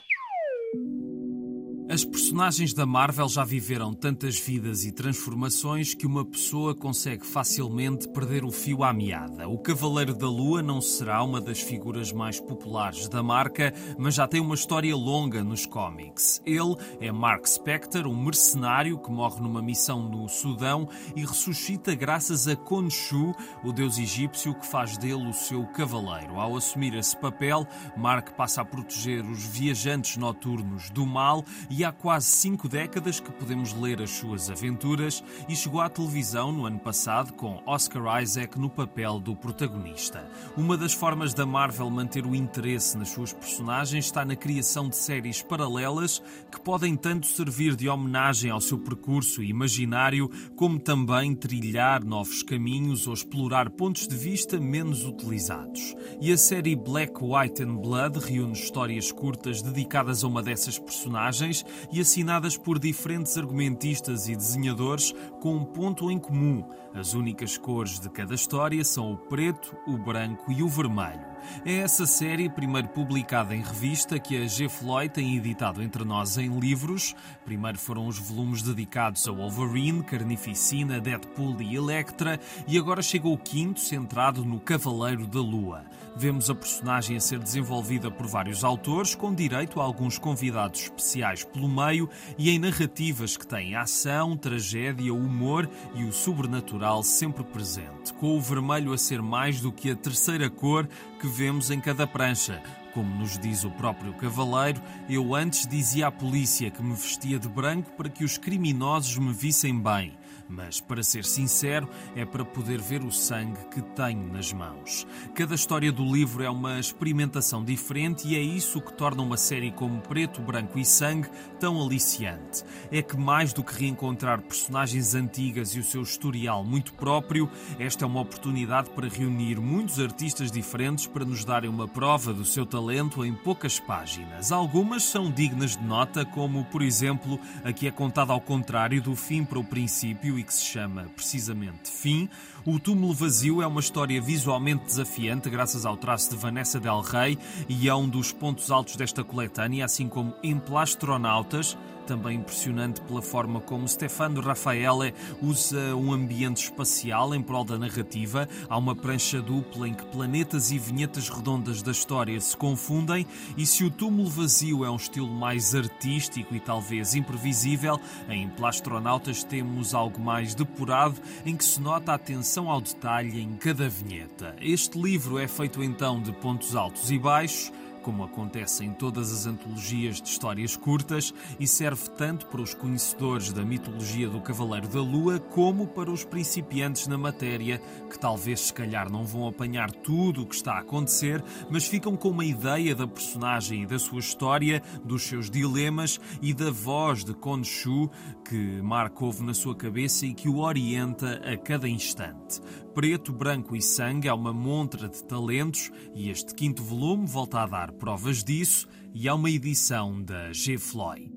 As 1.88 2.04
personagens 2.04 2.74
da 2.74 2.84
Marvel 2.84 3.28
já 3.28 3.44
viveram 3.44 3.94
tantas 3.94 4.36
vidas 4.40 4.84
e 4.84 4.90
transformações 4.90 5.94
que 5.94 6.04
uma 6.04 6.24
pessoa 6.24 6.74
consegue 6.74 7.24
facilmente 7.24 8.08
perder 8.08 8.44
o 8.44 8.50
fio 8.50 8.82
à 8.82 8.92
meada. 8.92 9.48
O 9.48 9.56
Cavaleiro 9.56 10.12
da 10.12 10.28
Lua 10.28 10.60
não 10.60 10.80
será 10.80 11.22
uma 11.22 11.40
das 11.40 11.60
figuras 11.60 12.12
mais 12.12 12.40
populares 12.40 13.08
da 13.08 13.22
marca, 13.22 13.72
mas 13.96 14.16
já 14.16 14.26
tem 14.26 14.40
uma 14.40 14.56
história 14.56 14.96
longa 14.96 15.44
nos 15.44 15.64
cómics. 15.64 16.42
Ele 16.44 16.74
é 17.00 17.12
Mark 17.12 17.46
Spector, 17.46 18.08
um 18.08 18.20
mercenário 18.20 18.98
que 18.98 19.10
morre 19.12 19.40
numa 19.40 19.62
missão 19.62 20.02
no 20.02 20.28
Sudão 20.28 20.88
e 21.14 21.20
ressuscita 21.20 21.94
graças 21.94 22.48
a 22.48 22.56
Khonshu, 22.56 23.32
o 23.62 23.72
deus 23.72 23.96
egípcio 23.96 24.56
que 24.56 24.66
faz 24.66 24.98
dele 24.98 25.28
o 25.28 25.32
seu 25.32 25.64
cavaleiro. 25.68 26.40
Ao 26.40 26.56
assumir 26.56 26.96
esse 26.96 27.16
papel, 27.16 27.64
Mark 27.96 28.30
passa 28.32 28.62
a 28.62 28.64
proteger 28.64 29.24
os 29.24 29.44
viajantes 29.46 30.16
noturnos 30.16 30.90
do 30.90 31.06
mal 31.06 31.44
há 31.84 31.92
quase 31.92 32.26
cinco 32.26 32.68
décadas 32.68 33.20
que 33.20 33.30
podemos 33.30 33.72
ler 33.74 34.00
as 34.00 34.10
suas 34.10 34.48
aventuras 34.48 35.22
e 35.48 35.56
chegou 35.56 35.80
à 35.80 35.88
televisão 35.88 36.52
no 36.52 36.64
ano 36.64 36.78
passado 36.78 37.32
com 37.32 37.60
Oscar 37.66 38.22
Isaac 38.22 38.58
no 38.58 38.70
papel 38.70 39.18
do 39.18 39.34
protagonista. 39.34 40.26
Uma 40.56 40.76
das 40.76 40.94
formas 40.94 41.34
da 41.34 41.44
Marvel 41.44 41.90
manter 41.90 42.24
o 42.24 42.34
interesse 42.34 42.96
nas 42.96 43.10
suas 43.10 43.32
personagens 43.32 44.06
está 44.06 44.24
na 44.24 44.36
criação 44.36 44.88
de 44.88 44.96
séries 44.96 45.42
paralelas 45.42 46.22
que 46.50 46.60
podem 46.60 46.96
tanto 46.96 47.26
servir 47.26 47.76
de 47.76 47.88
homenagem 47.88 48.50
ao 48.50 48.60
seu 48.60 48.78
percurso 48.78 49.42
imaginário, 49.42 50.30
como 50.56 50.78
também 50.78 51.34
trilhar 51.34 52.04
novos 52.04 52.42
caminhos 52.42 53.06
ou 53.06 53.12
explorar 53.12 53.70
pontos 53.70 54.06
de 54.06 54.16
vista 54.16 54.58
menos 54.58 55.04
utilizados. 55.04 55.94
E 56.20 56.32
a 56.32 56.38
série 56.38 56.76
Black, 56.76 57.12
White 57.20 57.62
and 57.62 57.76
Blood 57.76 58.18
reúne 58.20 58.52
histórias 58.52 59.12
curtas 59.12 59.60
dedicadas 59.60 60.24
a 60.24 60.28
uma 60.28 60.42
dessas 60.42 60.78
personagens 60.78 61.65
e 61.92 62.00
assinadas 62.00 62.56
por 62.56 62.78
diferentes 62.78 63.36
argumentistas 63.36 64.28
e 64.28 64.36
desenhadores 64.36 65.12
com 65.40 65.56
um 65.56 65.64
ponto 65.64 66.10
em 66.10 66.18
comum. 66.18 66.64
As 66.94 67.12
únicas 67.12 67.58
cores 67.58 68.00
de 68.00 68.08
cada 68.08 68.34
história 68.34 68.82
são 68.82 69.12
o 69.12 69.16
preto, 69.16 69.76
o 69.86 69.98
branco 69.98 70.50
e 70.50 70.62
o 70.62 70.68
vermelho. 70.68 71.36
É 71.64 71.74
essa 71.76 72.06
série, 72.06 72.48
primeiro 72.48 72.88
publicada 72.88 73.54
em 73.54 73.62
revista, 73.62 74.18
que 74.18 74.36
a 74.36 74.46
G. 74.46 74.68
Floyd 74.68 75.12
tem 75.12 75.36
editado 75.36 75.82
entre 75.82 76.04
nós 76.04 76.38
em 76.38 76.58
livros. 76.58 77.14
Primeiro 77.44 77.78
foram 77.78 78.06
os 78.06 78.18
volumes 78.18 78.62
dedicados 78.62 79.28
a 79.28 79.32
Wolverine, 79.32 80.02
Carnificina, 80.02 81.00
Deadpool 81.00 81.60
e 81.60 81.76
Electra, 81.76 82.40
e 82.66 82.78
agora 82.78 83.02
chega 83.02 83.28
o 83.28 83.38
quinto, 83.38 83.80
centrado 83.80 84.44
no 84.44 84.58
Cavaleiro 84.58 85.26
da 85.26 85.40
Lua. 85.40 85.84
Vemos 86.18 86.48
a 86.48 86.54
personagem 86.54 87.18
a 87.18 87.20
ser 87.20 87.38
desenvolvida 87.38 88.10
por 88.10 88.26
vários 88.26 88.64
autores, 88.64 89.14
com 89.14 89.34
direito 89.34 89.78
a 89.78 89.84
alguns 89.84 90.16
convidados 90.16 90.84
especiais 90.84 91.44
pelo 91.44 91.68
meio 91.68 92.08
e 92.38 92.48
em 92.48 92.58
narrativas 92.58 93.36
que 93.36 93.46
têm 93.46 93.74
ação, 93.74 94.34
tragédia, 94.34 95.12
humor 95.12 95.68
e 95.94 96.04
o 96.04 96.12
sobrenatural 96.12 97.02
sempre 97.02 97.44
presente, 97.44 98.14
com 98.14 98.34
o 98.34 98.40
vermelho 98.40 98.94
a 98.94 98.98
ser 98.98 99.20
mais 99.20 99.60
do 99.60 99.70
que 99.70 99.90
a 99.90 99.94
terceira 99.94 100.48
cor 100.48 100.88
que 101.20 101.28
vemos 101.28 101.70
em 101.70 101.80
cada 101.80 102.06
prancha. 102.06 102.62
Como 102.94 103.14
nos 103.14 103.38
diz 103.38 103.62
o 103.64 103.70
próprio 103.72 104.14
cavaleiro, 104.14 104.80
eu 105.10 105.34
antes 105.34 105.66
dizia 105.66 106.06
à 106.06 106.10
polícia 106.10 106.70
que 106.70 106.82
me 106.82 106.94
vestia 106.94 107.38
de 107.38 107.46
branco 107.46 107.90
para 107.92 108.08
que 108.08 108.24
os 108.24 108.38
criminosos 108.38 109.18
me 109.18 109.34
vissem 109.34 109.78
bem 109.78 110.14
mas, 110.48 110.80
para 110.80 111.02
ser 111.02 111.24
sincero, 111.24 111.88
é 112.14 112.24
para 112.24 112.44
poder 112.44 112.80
ver 112.80 113.02
o 113.02 113.10
sangue 113.10 113.58
que 113.70 113.82
tenho 113.82 114.32
nas 114.32 114.52
mãos. 114.52 115.06
Cada 115.34 115.54
história 115.54 115.90
do 115.90 116.04
livro 116.04 116.42
é 116.42 116.50
uma 116.50 116.78
experimentação 116.78 117.64
diferente 117.64 118.28
e 118.28 118.36
é 118.36 118.40
isso 118.40 118.80
que 118.80 118.92
torna 118.92 119.22
uma 119.22 119.36
série 119.36 119.70
como 119.72 120.00
Preto, 120.00 120.40
Branco 120.40 120.78
e 120.78 120.84
Sangue 120.84 121.28
tão 121.58 121.82
aliciante. 121.82 122.64
É 122.90 123.02
que, 123.02 123.16
mais 123.16 123.52
do 123.52 123.64
que 123.64 123.74
reencontrar 123.74 124.40
personagens 124.40 125.14
antigas 125.14 125.74
e 125.74 125.80
o 125.80 125.84
seu 125.84 126.02
historial 126.02 126.64
muito 126.64 126.92
próprio, 126.94 127.50
esta 127.78 128.04
é 128.04 128.06
uma 128.06 128.20
oportunidade 128.20 128.90
para 128.90 129.08
reunir 129.08 129.60
muitos 129.60 130.00
artistas 130.00 130.50
diferentes 130.50 131.06
para 131.06 131.24
nos 131.24 131.44
darem 131.44 131.70
uma 131.70 131.88
prova 131.88 132.32
do 132.32 132.44
seu 132.44 132.64
talento 132.64 133.24
em 133.24 133.34
poucas 133.34 133.80
páginas. 133.80 134.52
Algumas 134.52 135.02
são 135.02 135.30
dignas 135.30 135.76
de 135.76 135.84
nota, 135.84 136.24
como, 136.24 136.64
por 136.66 136.82
exemplo, 136.82 137.38
a 137.64 137.72
que 137.72 137.86
é 137.86 137.90
contada 137.90 138.32
ao 138.32 138.40
contrário 138.40 139.00
do 139.02 139.14
fim 139.14 139.44
para 139.44 139.58
o 139.58 139.64
princípio 139.64 140.35
e 140.38 140.42
que 140.42 140.52
se 140.52 140.64
chama 140.64 141.06
precisamente 141.14 141.90
Fim. 141.90 142.28
O 142.64 142.78
Túmulo 142.78 143.14
Vazio 143.14 143.62
é 143.62 143.66
uma 143.66 143.80
história 143.80 144.20
visualmente 144.20 144.84
desafiante, 144.84 145.48
graças 145.48 145.86
ao 145.86 145.96
traço 145.96 146.30
de 146.30 146.36
Vanessa 146.36 146.80
Del 146.80 147.00
Rey, 147.00 147.38
e 147.68 147.88
é 147.88 147.94
um 147.94 148.08
dos 148.08 148.32
pontos 148.32 148.70
altos 148.70 148.96
desta 148.96 149.22
coletânea, 149.22 149.84
assim 149.84 150.08
como 150.08 150.34
Emplastronautas, 150.42 151.76
também 152.06 152.38
impressionante 152.38 153.00
pela 153.00 153.20
forma 153.20 153.60
como 153.60 153.88
Stefano 153.88 154.40
Raffaele 154.40 155.12
usa 155.42 155.94
um 155.96 156.12
ambiente 156.12 156.64
espacial 156.64 157.34
em 157.34 157.42
prol 157.42 157.64
da 157.64 157.76
narrativa. 157.76 158.48
Há 158.68 158.78
uma 158.78 158.94
prancha 158.94 159.42
dupla 159.42 159.88
em 159.88 159.94
que 159.94 160.04
planetas 160.06 160.70
e 160.70 160.78
vinhetas 160.78 161.28
redondas 161.28 161.82
da 161.82 161.90
história 161.90 162.40
se 162.40 162.56
confundem, 162.56 163.26
e 163.56 163.66
se 163.66 163.84
o 163.84 163.90
túmulo 163.90 164.30
vazio 164.30 164.84
é 164.84 164.90
um 164.90 164.96
estilo 164.96 165.28
mais 165.28 165.74
artístico 165.74 166.54
e 166.54 166.60
talvez 166.60 167.14
imprevisível, 167.14 168.00
em 168.28 168.48
Plastronautas 168.48 169.42
temos 169.42 169.92
algo 169.92 170.20
mais 170.20 170.54
depurado 170.54 171.20
em 171.44 171.56
que 171.56 171.64
se 171.64 171.80
nota 171.80 172.12
a 172.12 172.14
atenção 172.14 172.70
ao 172.70 172.80
detalhe 172.80 173.40
em 173.40 173.56
cada 173.56 173.88
vinheta. 173.88 174.54
Este 174.60 175.00
livro 175.00 175.38
é 175.38 175.48
feito 175.48 175.82
então 175.82 176.22
de 176.22 176.32
pontos 176.32 176.76
altos 176.76 177.10
e 177.10 177.18
baixos 177.18 177.72
como 178.06 178.22
acontece 178.22 178.84
em 178.84 178.92
todas 178.92 179.32
as 179.32 179.46
antologias 179.46 180.22
de 180.22 180.28
histórias 180.28 180.76
curtas, 180.76 181.34
e 181.58 181.66
serve 181.66 182.08
tanto 182.10 182.46
para 182.46 182.62
os 182.62 182.72
conhecedores 182.72 183.52
da 183.52 183.64
mitologia 183.64 184.28
do 184.28 184.40
Cavaleiro 184.40 184.86
da 184.86 185.00
Lua 185.00 185.40
como 185.40 185.88
para 185.88 186.08
os 186.08 186.24
principiantes 186.24 187.08
na 187.08 187.18
matéria, 187.18 187.82
que 188.08 188.16
talvez 188.16 188.60
se 188.60 188.72
calhar 188.72 189.10
não 189.10 189.24
vão 189.26 189.48
apanhar 189.48 189.90
tudo 189.90 190.42
o 190.42 190.46
que 190.46 190.54
está 190.54 190.74
a 190.74 190.80
acontecer, 190.82 191.42
mas 191.68 191.88
ficam 191.88 192.16
com 192.16 192.28
uma 192.28 192.44
ideia 192.44 192.94
da 192.94 193.08
personagem 193.08 193.82
e 193.82 193.86
da 193.86 193.98
sua 193.98 194.20
história, 194.20 194.80
dos 195.04 195.24
seus 195.24 195.50
dilemas 195.50 196.20
e 196.40 196.54
da 196.54 196.70
voz 196.70 197.24
de 197.24 197.34
Khonshu 197.34 198.08
que 198.48 198.80
Mark 198.80 199.20
ouve 199.20 199.42
na 199.42 199.52
sua 199.52 199.74
cabeça 199.74 200.24
e 200.24 200.32
que 200.32 200.48
o 200.48 200.58
orienta 200.58 201.40
a 201.44 201.56
cada 201.56 201.88
instante. 201.88 202.60
Preto, 202.94 203.32
Branco 203.32 203.74
e 203.74 203.82
Sangue 203.82 204.28
é 204.28 204.32
uma 204.32 204.52
montra 204.52 205.08
de 205.08 205.22
talentos 205.24 205.90
e 206.14 206.30
este 206.30 206.54
quinto 206.54 206.82
volume 206.82 207.26
volta 207.26 207.60
a 207.60 207.66
dar 207.66 207.92
provas 207.96 208.44
disso 208.44 208.86
e 209.14 209.26
é 209.26 209.32
uma 209.32 209.50
edição 209.50 210.22
da 210.22 210.52
G. 210.52 210.78
Floyd. 210.78 211.32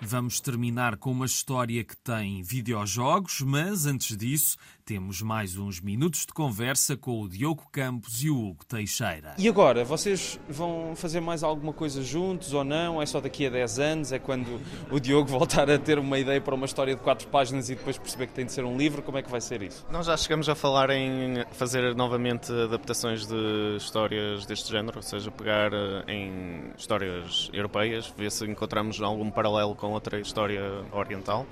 Vamos 0.00 0.40
terminar 0.40 0.96
com 0.96 1.10
uma 1.10 1.26
história 1.26 1.82
que 1.82 1.96
tem 1.96 2.40
videojogos, 2.42 3.40
mas 3.40 3.84
antes 3.84 4.16
disso 4.16 4.56
temos 4.88 5.20
mais 5.20 5.54
uns 5.58 5.82
minutos 5.82 6.20
de 6.20 6.32
conversa 6.32 6.96
com 6.96 7.20
o 7.20 7.28
Diogo 7.28 7.68
Campos 7.70 8.22
e 8.22 8.30
o 8.30 8.42
Hugo 8.42 8.64
Teixeira. 8.64 9.34
E 9.36 9.46
agora, 9.46 9.84
vocês 9.84 10.40
vão 10.48 10.96
fazer 10.96 11.20
mais 11.20 11.42
alguma 11.42 11.74
coisa 11.74 12.02
juntos 12.02 12.54
ou 12.54 12.64
não? 12.64 13.02
É 13.02 13.04
só 13.04 13.20
daqui 13.20 13.46
a 13.46 13.50
10 13.50 13.78
anos? 13.78 14.12
É 14.12 14.18
quando 14.18 14.58
o 14.90 14.98
Diogo 14.98 15.28
voltar 15.28 15.70
a 15.70 15.78
ter 15.78 15.98
uma 15.98 16.18
ideia 16.18 16.40
para 16.40 16.54
uma 16.54 16.64
história 16.64 16.96
de 16.96 17.02
quatro 17.02 17.28
páginas 17.28 17.68
e 17.68 17.74
depois 17.74 17.98
perceber 17.98 18.28
que 18.28 18.32
tem 18.32 18.46
de 18.46 18.52
ser 18.52 18.64
um 18.64 18.78
livro? 18.78 19.02
Como 19.02 19.18
é 19.18 19.22
que 19.22 19.30
vai 19.30 19.42
ser 19.42 19.60
isso? 19.60 19.86
Nós 19.90 20.06
já 20.06 20.16
chegamos 20.16 20.48
a 20.48 20.54
falar 20.54 20.88
em 20.88 21.44
fazer 21.52 21.94
novamente 21.94 22.50
adaptações 22.50 23.26
de 23.26 23.76
histórias 23.76 24.46
deste 24.46 24.72
género, 24.72 24.96
ou 24.96 25.02
seja, 25.02 25.30
pegar 25.30 25.70
eh, 25.70 26.04
em 26.08 26.72
histórias 26.78 27.50
europeias, 27.52 28.10
ver 28.16 28.30
se 28.30 28.46
encontramos 28.46 29.02
algum 29.02 29.30
paralelo 29.30 29.74
com 29.74 29.88
outra 29.88 30.18
história 30.18 30.62
oriental 30.92 31.46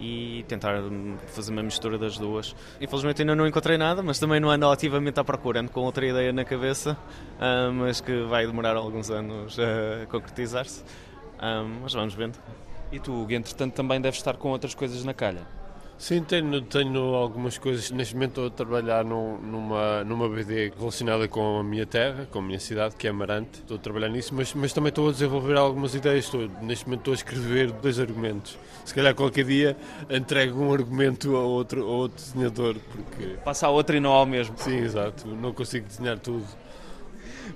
e 0.00 0.44
tentar 0.48 0.82
hum, 0.82 1.16
fazer 1.28 1.52
uma 1.52 1.62
mistura 1.62 1.98
das 1.98 2.18
duas. 2.18 2.56
Infelizmente 2.80 3.20
ainda 3.20 3.36
não 3.36 3.46
encontrei 3.46 3.76
nada, 3.76 4.02
mas 4.02 4.18
também 4.18 4.40
não 4.40 4.50
ando 4.50 4.66
ativamente 4.70 5.20
à 5.20 5.24
procura, 5.24 5.60
ando 5.60 5.70
com 5.70 5.80
outra 5.80 6.06
ideia 6.06 6.32
na 6.32 6.46
cabeça, 6.46 6.96
hum, 7.38 7.72
mas 7.80 8.00
que 8.00 8.22
vai 8.22 8.46
demorar 8.46 8.74
alguns 8.74 9.10
anos 9.10 9.58
a 9.58 10.06
concretizar-se. 10.06 10.82
Hum, 11.42 11.80
mas 11.82 11.92
vamos 11.92 12.14
vendo. 12.14 12.38
E 12.90 12.98
tu, 12.98 13.26
entretanto, 13.30 13.74
também 13.74 14.00
deves 14.00 14.18
estar 14.18 14.36
com 14.38 14.48
outras 14.48 14.74
coisas 14.74 15.04
na 15.04 15.12
calha? 15.12 15.59
Sim, 16.00 16.22
tenho, 16.22 16.62
tenho 16.62 17.14
algumas 17.14 17.58
coisas. 17.58 17.90
Neste 17.90 18.14
momento 18.14 18.30
estou 18.30 18.46
a 18.46 18.50
trabalhar 18.50 19.04
num, 19.04 19.36
numa, 19.36 20.02
numa 20.02 20.30
BD 20.30 20.72
relacionada 20.74 21.28
com 21.28 21.58
a 21.58 21.62
minha 21.62 21.84
terra, 21.84 22.26
com 22.32 22.38
a 22.38 22.42
minha 22.42 22.58
cidade, 22.58 22.96
que 22.96 23.06
é 23.06 23.10
Amarante. 23.10 23.58
Estou 23.58 23.76
a 23.76 23.80
trabalhar 23.80 24.08
nisso, 24.08 24.34
mas, 24.34 24.54
mas 24.54 24.72
também 24.72 24.88
estou 24.88 25.10
a 25.10 25.12
desenvolver 25.12 25.58
algumas 25.58 25.94
ideias. 25.94 26.24
Estou, 26.24 26.48
neste 26.62 26.86
momento 26.86 27.00
estou 27.00 27.12
a 27.12 27.16
escrever 27.16 27.70
dois 27.70 28.00
argumentos. 28.00 28.58
Se 28.82 28.94
calhar 28.94 29.14
qualquer 29.14 29.44
dia 29.44 29.76
entrego 30.08 30.58
um 30.58 30.72
argumento 30.72 31.36
a 31.36 31.42
outro, 31.42 31.82
a 31.82 31.90
outro 31.90 32.16
desenhador. 32.16 32.76
Porque... 32.76 33.36
Passa 33.44 33.66
a 33.66 33.70
outro 33.70 33.94
e 33.94 34.00
não 34.00 34.12
ao 34.12 34.24
mesmo. 34.24 34.56
Sim, 34.56 34.78
exato. 34.78 35.28
Não 35.28 35.52
consigo 35.52 35.86
desenhar 35.86 36.18
tudo. 36.18 36.46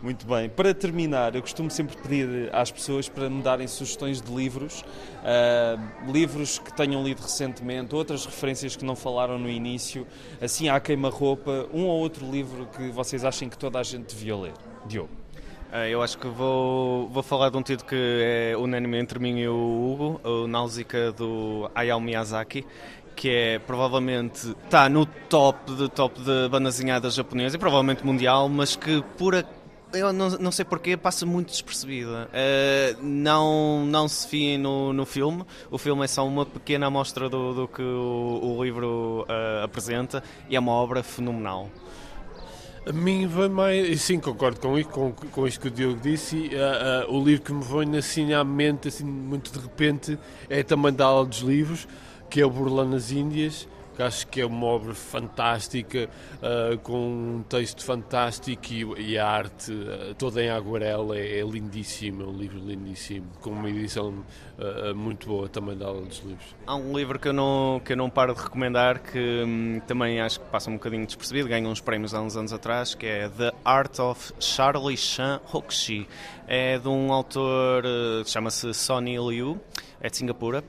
Muito 0.03 0.27
bem. 0.27 0.49
Para 0.49 0.75
terminar, 0.75 1.35
eu 1.35 1.43
costumo 1.43 1.71
sempre 1.71 1.97
pedir 1.97 2.55
às 2.55 2.71
pessoas 2.71 3.09
para 3.09 3.29
me 3.29 3.43
darem 3.43 3.67
sugestões 3.67 4.21
de 4.21 4.33
livros, 4.33 4.83
uh, 5.23 6.11
livros 6.11 6.59
que 6.59 6.73
tenham 6.73 7.03
lido 7.03 7.21
recentemente, 7.21 7.95
outras 7.95 8.25
referências 8.27 8.77
que 8.77 8.85
não 8.85 8.97
falaram 8.97 9.39
no 9.39 9.49
início, 9.49 10.07
assim 10.41 10.69
à 10.69 10.79
queima-roupa, 10.81 11.67
um 11.73 11.85
ou 11.87 11.99
outro 11.99 12.31
livro 12.31 12.67
que 12.77 12.91
vocês 12.91 13.25
achem 13.25 13.49
que 13.49 13.59
toda 13.59 13.79
a 13.79 13.83
gente 13.83 14.15
devia 14.15 14.37
ler. 14.37 14.53
Diogo. 14.87 15.25
Eh, 15.73 15.91
eu 15.91 16.03
acho 16.03 16.17
que 16.19 16.29
vou, 16.29 17.09
vou 17.09 17.23
falar 17.23 17.51
de 17.51 17.57
um 17.57 17.63
título 17.63 17.89
que 17.89 17.97
é 18.23 18.57
unânime 18.57 18.97
entre 18.97 19.19
mim 19.19 19.41
e 19.41 19.49
o 19.49 19.55
Hugo, 19.55 20.21
o 20.23 20.47
Nausicaa 20.47 21.11
do 21.11 21.69
Hayao 21.75 22.01
Miyazaki, 22.01 22.65
que 23.17 23.29
é 23.29 23.59
provavelmente 23.59 24.55
está 24.65 24.89
no 24.89 25.05
top 25.07 25.73
de 25.75 25.89
top 25.89 26.21
de 26.21 26.49
bandazinhada 26.49 27.11
japonesa 27.11 27.57
e 27.57 27.59
provavelmente 27.59 28.07
mundial, 28.07 28.49
mas 28.49 28.77
que 28.77 29.03
por 29.19 29.35
eu 29.95 30.13
não, 30.13 30.31
não 30.31 30.53
sei 30.53 30.65
porquê, 30.65 30.97
passa 30.97 31.25
muito 31.25 31.49
despercebida. 31.51 32.29
Uh, 32.29 33.03
não, 33.03 33.85
não 33.87 34.09
se 34.09 34.27
fiem 34.29 34.59
no, 34.59 34.93
no 34.93 35.07
filme, 35.07 35.45
o 35.71 35.79
filme 35.79 36.05
é 36.05 36.07
só 36.07 36.27
uma 36.27 36.45
pequena 36.45 36.87
amostra 36.87 37.29
do, 37.29 37.55
do 37.55 37.69
que 37.69 37.83
o, 37.83 38.57
o 38.59 38.65
livro 38.65 39.27
uh, 39.29 39.65
apresenta 39.65 40.23
e 40.49 40.57
é 40.57 40.61
uma 40.61 40.73
obra 40.73 41.03
fenomenal. 41.03 41.71
A 42.87 42.93
mim 42.93 43.27
vai 43.27 43.49
mais. 43.49 44.03
Sim, 44.03 44.21
concordo 44.21 44.61
com 44.61 44.83
com, 44.85 45.13
com 45.13 45.47
isto 45.47 45.61
que 45.61 45.69
o 45.69 45.71
Diogo 45.71 46.01
disse. 46.01 46.51
Uh, 46.53 47.11
uh, 47.11 47.17
o 47.17 47.25
livro 47.25 47.43
que 47.43 47.53
me 47.53 47.65
vem 47.65 47.97
assim 47.97 48.35
à 48.35 48.45
mente, 48.45 48.89
assim, 48.89 49.05
muito 49.05 49.51
de 49.51 49.59
repente, 49.59 50.19
é 50.51 50.63
também 50.63 50.93
da 50.93 51.07
aula 51.07 51.25
dos 51.25 51.39
livros, 51.39 51.89
que 52.29 52.43
é 52.43 52.47
o 52.47 52.51
Burlão 52.51 52.87
nas 52.87 53.11
Índias 53.11 53.67
que 53.95 54.03
acho 54.03 54.27
que 54.27 54.41
é 54.41 54.47
uma 54.47 54.67
obra 54.67 54.95
fantástica, 54.95 56.09
uh, 56.37 56.79
com 56.79 56.99
um 56.99 57.43
texto 57.43 57.85
fantástico 57.85 58.63
e, 58.71 59.13
e 59.13 59.19
a 59.19 59.27
arte 59.27 59.73
uh, 59.73 60.15
toda 60.15 60.43
em 60.43 60.51
aguarela 60.51 61.17
é, 61.17 61.39
é 61.39 61.43
lindíssima, 61.43 62.25
é 62.25 62.27
um 62.27 62.37
livro 62.37 62.59
lindíssimo, 62.59 63.27
com 63.41 63.51
uma 63.51 63.71
edição 63.71 64.25
uh, 64.59 64.95
muito 64.95 65.29
boa 65.29 65.49
também 65.49 65.77
da 65.77 65.87
aula 65.87 66.03
dos 66.03 66.19
livros. 66.19 66.55
Há 66.67 66.75
um 66.75 66.97
livro 66.97 67.19
que 67.19 67.29
eu 67.29 67.33
não, 67.33 67.81
que 67.85 67.93
eu 67.93 67.97
não 67.97 68.11
paro 68.11 68.35
de 68.35 68.43
recomendar, 68.43 69.01
que 69.01 69.19
hum, 69.19 69.81
também 69.87 70.21
acho 70.21 70.41
que 70.41 70.47
passa 70.47 70.71
um 70.71 70.75
bocadinho 70.75 71.07
despercebido, 71.07 71.49
ganhou 71.49 71.71
uns 71.71 71.81
prémios 71.81 72.15
há 72.15 72.21
uns 72.21 72.37
anos 72.37 72.53
atrás, 72.53 72.95
que 72.95 73.07
é 73.07 73.29
The 73.29 73.53
Art 73.65 73.99
of 74.01 74.33
Charlie 74.41 74.97
Chan 74.97 75.41
Hoxi. 75.53 76.07
É 76.47 76.79
de 76.79 76.89
um 76.89 77.11
autor, 77.11 77.85
chama-se 78.27 78.75
Sonny 78.75 79.17
Liu, 79.17 79.59
é 79.99 80.11
de 80.11 80.17
Singapura 80.19 80.63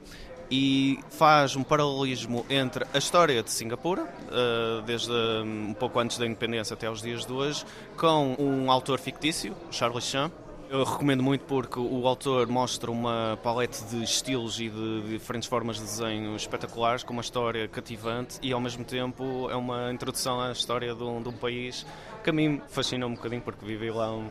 e 0.50 1.00
faz 1.10 1.56
um 1.56 1.64
paralelismo 1.64 2.46
entre 2.50 2.86
a 2.94 2.98
história 2.98 3.42
de 3.42 3.52
Singapura, 3.52 4.08
eh, 4.32 4.84
desde 4.86 5.12
um 5.12 5.74
pouco 5.74 6.00
antes 6.00 6.18
da 6.18 6.26
independência 6.26 6.74
até 6.74 6.88
aos 6.88 7.02
dias 7.02 7.26
de 7.26 7.34
hoje, 7.34 7.66
com 7.98 8.36
um 8.38 8.70
autor 8.70 9.00
fictício, 9.00 9.56
Charles 9.72 10.06
Chan. 10.06 10.32
Eu 10.68 10.84
recomendo 10.84 11.22
muito 11.22 11.46
porque 11.46 11.80
o 11.80 12.08
autor 12.08 12.48
mostra 12.48 12.90
uma 12.90 13.38
palete 13.44 13.84
de 13.86 14.04
estilos 14.04 14.60
e 14.60 14.68
de 14.68 15.02
diferentes 15.10 15.48
formas 15.48 15.78
de 15.78 15.84
desenho 15.84 16.36
espetaculares, 16.36 17.04
com 17.04 17.14
uma 17.14 17.22
história 17.22 17.68
cativante 17.68 18.40
e 18.42 18.52
ao 18.52 18.60
mesmo 18.60 18.84
tempo 18.84 19.48
é 19.50 19.56
uma 19.56 19.92
introdução 19.94 20.42
à 20.42 20.52
história 20.52 20.96
de 20.96 21.04
um, 21.04 21.22
de 21.22 21.30
um 21.30 21.34
país 21.34 21.86
que 22.24 22.32
a 22.32 22.34
mim 22.34 22.60
fascina 22.68 23.06
um 23.06 23.14
bocadinho 23.14 23.44
porque 23.44 23.64
vivi 23.64 23.92
lá 23.92 24.12
um, 24.12 24.26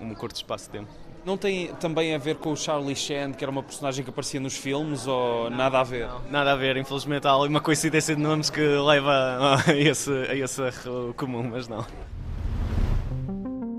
um, 0.00 0.06
um 0.08 0.14
curto 0.14 0.36
espaço 0.36 0.66
de 0.66 0.78
tempo. 0.78 1.13
Não 1.24 1.38
tem 1.38 1.68
também 1.80 2.14
a 2.14 2.18
ver 2.18 2.36
com 2.36 2.52
o 2.52 2.56
Charlie 2.56 2.94
Chan, 2.94 3.32
que 3.32 3.42
era 3.42 3.50
uma 3.50 3.62
personagem 3.62 4.04
que 4.04 4.10
aparecia 4.10 4.38
nos 4.38 4.56
filmes, 4.56 5.06
ou 5.06 5.48
não, 5.48 5.56
nada 5.56 5.80
a 5.80 5.82
ver? 5.82 6.06
Não, 6.06 6.22
nada 6.30 6.52
a 6.52 6.56
ver, 6.56 6.76
infelizmente 6.76 7.26
há 7.26 7.32
ali 7.32 7.48
uma 7.48 7.62
coincidência 7.62 8.14
de 8.14 8.20
nomes 8.20 8.50
que 8.50 8.60
leva 8.60 9.56
a 9.66 9.72
esse, 9.74 10.12
a 10.12 10.34
esse 10.34 10.60
erro 10.60 11.14
comum, 11.16 11.42
mas 11.50 11.66
não. 11.66 11.84